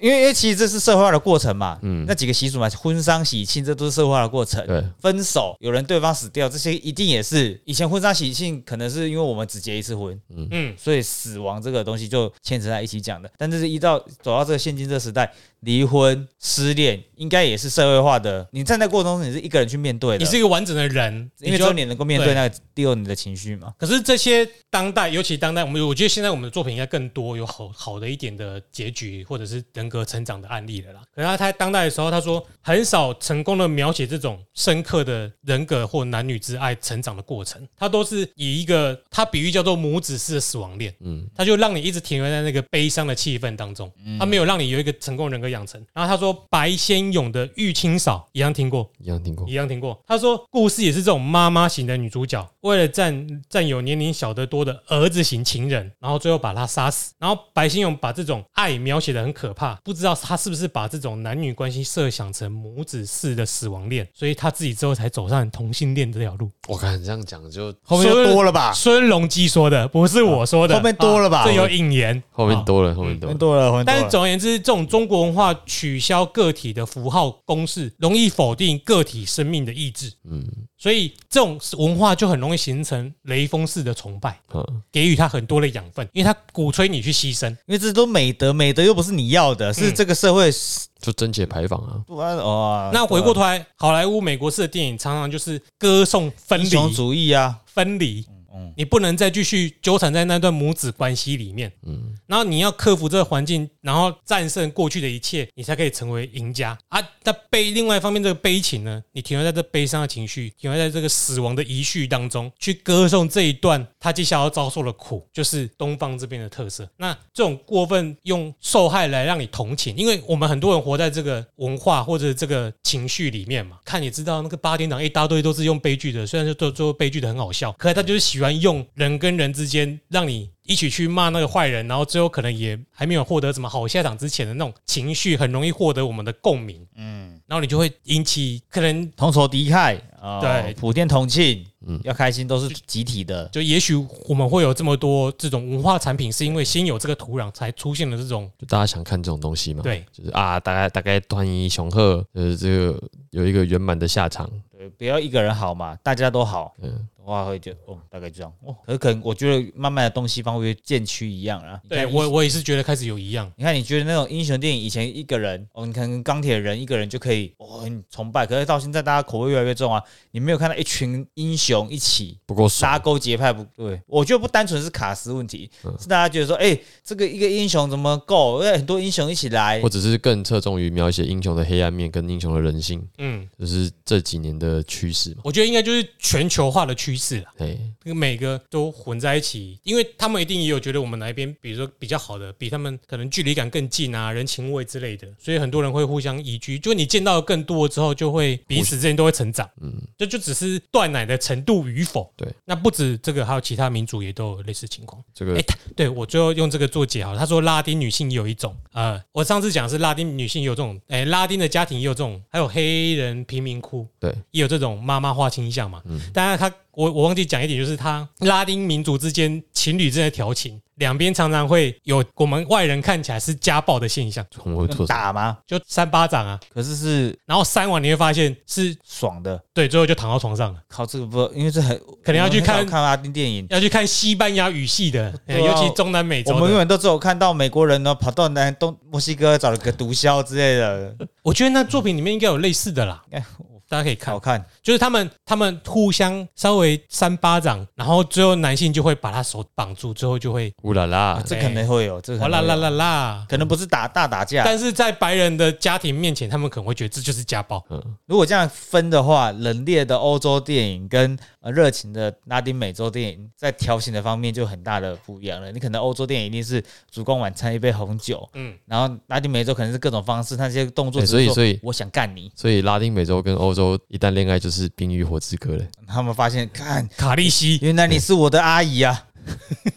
[0.00, 4.66] 因为因为其实这是社会化的过程嘛，嗯那几个习俗嘛，婚丧喜庆，这都是社会化的过程。
[4.66, 10.18] 对，分手，有人对方死掉，这些一定也是以前婚丧喜庆，可能是因为我们只结一次婚，
[10.50, 13.30] 嗯，所以死亡这个东西就牵扯在一起讲的。
[13.36, 18.46] 但这是一到走到这个现今这个时代，离婚、失恋应该也是社会化的。
[18.52, 23.72] 你站在过程中，你是一个人去面对的，你是一个完整的人，因为只有你能够面对那个第二你的情绪嘛。
[23.78, 31.00] 可是这些当代，尤其当代，我们我觉得现在我们的作品应该更多有好好的一点的结局，或者是人格成长的案例了啦。
[31.14, 45.80] 可是他在当代的时候，他说很少成功的描写这种深刻的人格或男女之爱成长的过程，他都是以一个他比喻叫做母子式的死亡恋，嗯，他就让你一直停留在那个悲伤的气氛当中，他没有让你有一个成功人格养成。
[45.94, 49.96] 然后他说白先勇的《玉清嫂》一样听过，一样听过一，样听过。
[50.06, 57.12] 他说，故事也是这种妈妈型的女主角，为了占占有年龄小得多的儿子型情人，然后最后把他杀死。
[57.18, 66.50] 然后白先勇把这种爱描写的很可怕，不知道他是不是把这种男女关系设想成母子式的死亡恋，所以他自己之后才走上同性恋这条路。
[66.68, 68.72] 我看这样讲就后面就多了吧？
[68.72, 72.16] 孙隆基说的，不是我说的，后面多了吧啊这有引言。
[72.16, 74.10] 啊后面多了，后面多了，但是了。
[74.10, 80.12] 总而言之，这种中国文化取消个体的符号公式，容易否定个体生命的意志。
[80.24, 80.44] 嗯
[80.78, 87.48] 所以这种文化就很容易形成雷锋式的崇拜，嗯，给予他很多的养分，因为他鼓吹你去牺牲。
[87.66, 90.52] 因为这都美德，美德又不是你要的，是这个社会。
[90.98, 101.70] 就贞洁牌坊啊，不然哦，那回过头来，好莱坞、美国式的电影常常就是歌颂分离、主义啊，分离，嗯你不能再继续纠缠在那段母子关系里面。
[101.86, 107.00] 嗯，然后你要克服这个环境，然后战胜过去的一切，你才可以成为赢家啊！
[107.22, 116.88] 那悲，另外一方面，这个悲情呢，你停留在这悲伤的情绪，停留在这个死亡的遗绪当中，去歌颂这一段他接下来要遭受的苦，就是东方这边的特色。
[116.96, 140.74] 那这种过分用受害来让你同情，因为我们很多人活在这个文化或者这个情绪里面嘛，看也知道那个八点档一大堆都是用悲剧的，虽然说做做悲剧的很好笑，可是他就是喜欢用人跟人之间让你一起去骂那个坏人，然后最后可能也还没有获得什么好下场之前的那种情绪，很容易获得我们的共鸣，嗯，然后你就会引起可能同仇敌忾，哦对。
[140.74, 143.48] 普天同庆，嗯要开心都是集体的。
[143.50, 143.94] 就也许
[144.28, 150.04] 我们会有这么多这种文化产品，是因为先有这个土壤，才出现了这种就大家想看这种东西嘛，，对。
[150.12, 158.76] 就是啊，大概大概端一雄鹤，呃，这个有一个圆满的下场，对，不要一个人好嘛，大家都好，嗯，的话会就哦，大概这样哦。
[158.84, 161.80] 可是可能我觉得慢慢的东西方会渐趋一样啊。
[161.88, 163.50] 对我我也是觉得开始有一样。
[163.56, 178.62] 你看，你觉得那种英雄电影以前一个人哦，你可能钢铁人一个人就可以哦很崇拜，可是到现在大家口味越来越重啊，你没有看到一群英雄一起不够爽拉，勾结派不对，我觉得不单纯是卡斯问题，嗯是大家觉得说，哎、这个一个英雄怎么够？
[178.62, 187.46] 因为很多英雄一起来或，者是更侧重于描写英雄的黑暗面跟英雄的人性，嗯，就是这几年的趋势嘛，我觉得应该就是全球化的趋势了。
[187.58, 196.78] 对，那个每个都混在一起，因为他们一定也有觉得我们哪一边，比如说比较好的，比他们可能距离感更近啊，人情味之类的，所以很多人会互相移居。
[196.78, 199.68] 就你见到的更多之后，就会彼此之间都会成长。
[199.80, 202.32] 嗯，这就只是断奶的程度与否。
[202.36, 205.22] 对，那不止这个，还有其他民族也都有类似情况。
[205.34, 205.64] 这个哎
[205.94, 216.00] 对我最后用这个做解好了，他说拉丁女性也有一种，呃，我上次讲是拉丁女性也有这种，哎，拉丁的家庭也有这种，还有黑人贫民窟对，也有这种妈妈化倾向嘛。
[216.06, 225.58] 嗯当然他我我忘记讲一点，就是他拉丁民族之间情侣之间的调情，两边常常会有我们外人看起来是家暴的现象，用我会做打吗？
[225.66, 229.62] 就扇巴掌啊，可是是然后扇完你会发现是爽的。
[229.74, 230.80] 对，最后就躺到床上了。
[230.88, 231.94] 靠，这个不，因为这很
[232.24, 233.66] 可能要去看看拉丁电影。
[233.68, 236.56] 要去看西班牙语系的，对啊尤其中南美洲的。
[236.56, 243.44] 我们永远都只有看到美国人呢跑到南东墨西哥找了个毒枭之类的，我觉得那作品里面应该有类似的啦哎，
[243.88, 244.40] 大家可以看好。
[244.40, 244.64] 看。
[244.82, 253.46] 就是他们他们互相稍微扇巴掌，然后最后男性就会把他手绑住，最后就会乌拉拉啊，这可能会有，这个可能会有哇啦啦啦啦。
[253.48, 254.62] 可能不是打大打架。
[254.64, 257.84] 但是在白人的家庭面前，他们可能会觉得这就是家暴。
[257.90, 265.72] 嗯，如果这样分的话，冷冽的欧洲电影跟呃热情的拉丁美洲电影在调情的方面就很大的不一样了。
[265.72, 279.26] 你可能欧洲电影一定是烛光晚餐一杯红酒，嗯，然后拉丁美洲可能是各种方式，那些动作所以所以我想干你，所以拉丁美洲跟欧洲一旦恋爱就是《冰与火之歌》了，他们发现看卡利西，原来你是我的阿姨啊，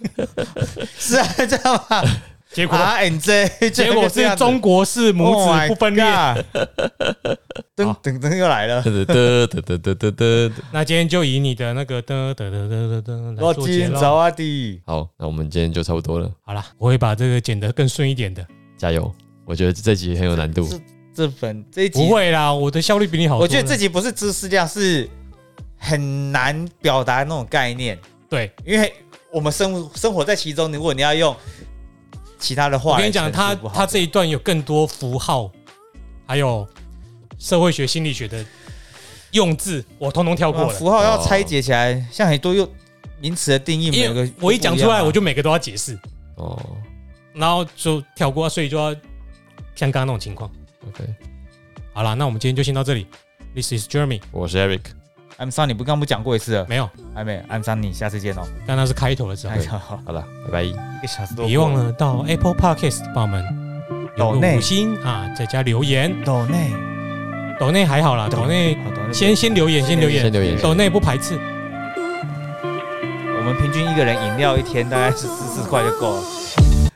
[0.99, 2.03] 是啊，这样吗
[2.51, 6.03] 结果？R N J，结果是中国式母 Oh 子不分裂。
[7.75, 10.51] 噔噔噔又来了，得得得得得得得。
[10.73, 14.17] 那今天就以你的那个噔噔噔噔噔噔来我做。
[14.17, 18.45] 啊弟，好，那我们今天就差不多了，好了，我会把这个剪得更顺一点的。
[18.77, 19.13] 加油！
[19.45, 20.79] 我觉得这集很有难度，是
[21.19, 23.37] 这本这一集不会啦，我的效率比你好。
[23.37, 25.09] 我觉得这集不是知识量，是
[25.77, 27.99] 很难表达那种概念，
[28.29, 28.93] 对，因为
[29.29, 31.35] 我们生生活在其中，如果你要用
[32.37, 35.51] 其他的话我跟你讲，他他这一段有更多符号，
[36.25, 36.65] 还有
[37.37, 38.45] 社会学、心理学的
[39.31, 40.69] 用字，我通通跳过了。
[40.69, 42.65] 啊符号要拆解起来，像很多用
[43.19, 45.99] 名词的定义，每因个为我一讲出来，我就就每个都要解释，
[46.35, 46.57] 哦
[47.33, 48.95] 然后就跳过，所以就要
[49.75, 50.49] 像刚刚那种情况。
[50.87, 51.03] ，OK，
[51.93, 53.07] 好了，那我们今天就先到这里。
[53.53, 58.41] This is Jeremy，我是 Eric，I'm Sunny 不刚不讲过一次了，没有，还没 I'm Sunny，下次见哦。
[58.67, 59.65] 但那是开头的时候哎，。
[59.65, 60.63] 好，好了，拜拜。
[60.63, 63.43] 一个小时多，别忘了到 Apple Podcast 帮我们
[64.15, 66.13] 留抖内个五星啊，再加留言。
[66.23, 66.71] 抖内，
[67.59, 68.77] 抖内还好啦，抖内
[69.11, 71.39] 先先留言，先留言，先留言，抖内不排斥。
[72.63, 76.23] 我们平均一个人饮料一天大概是四十块就够了。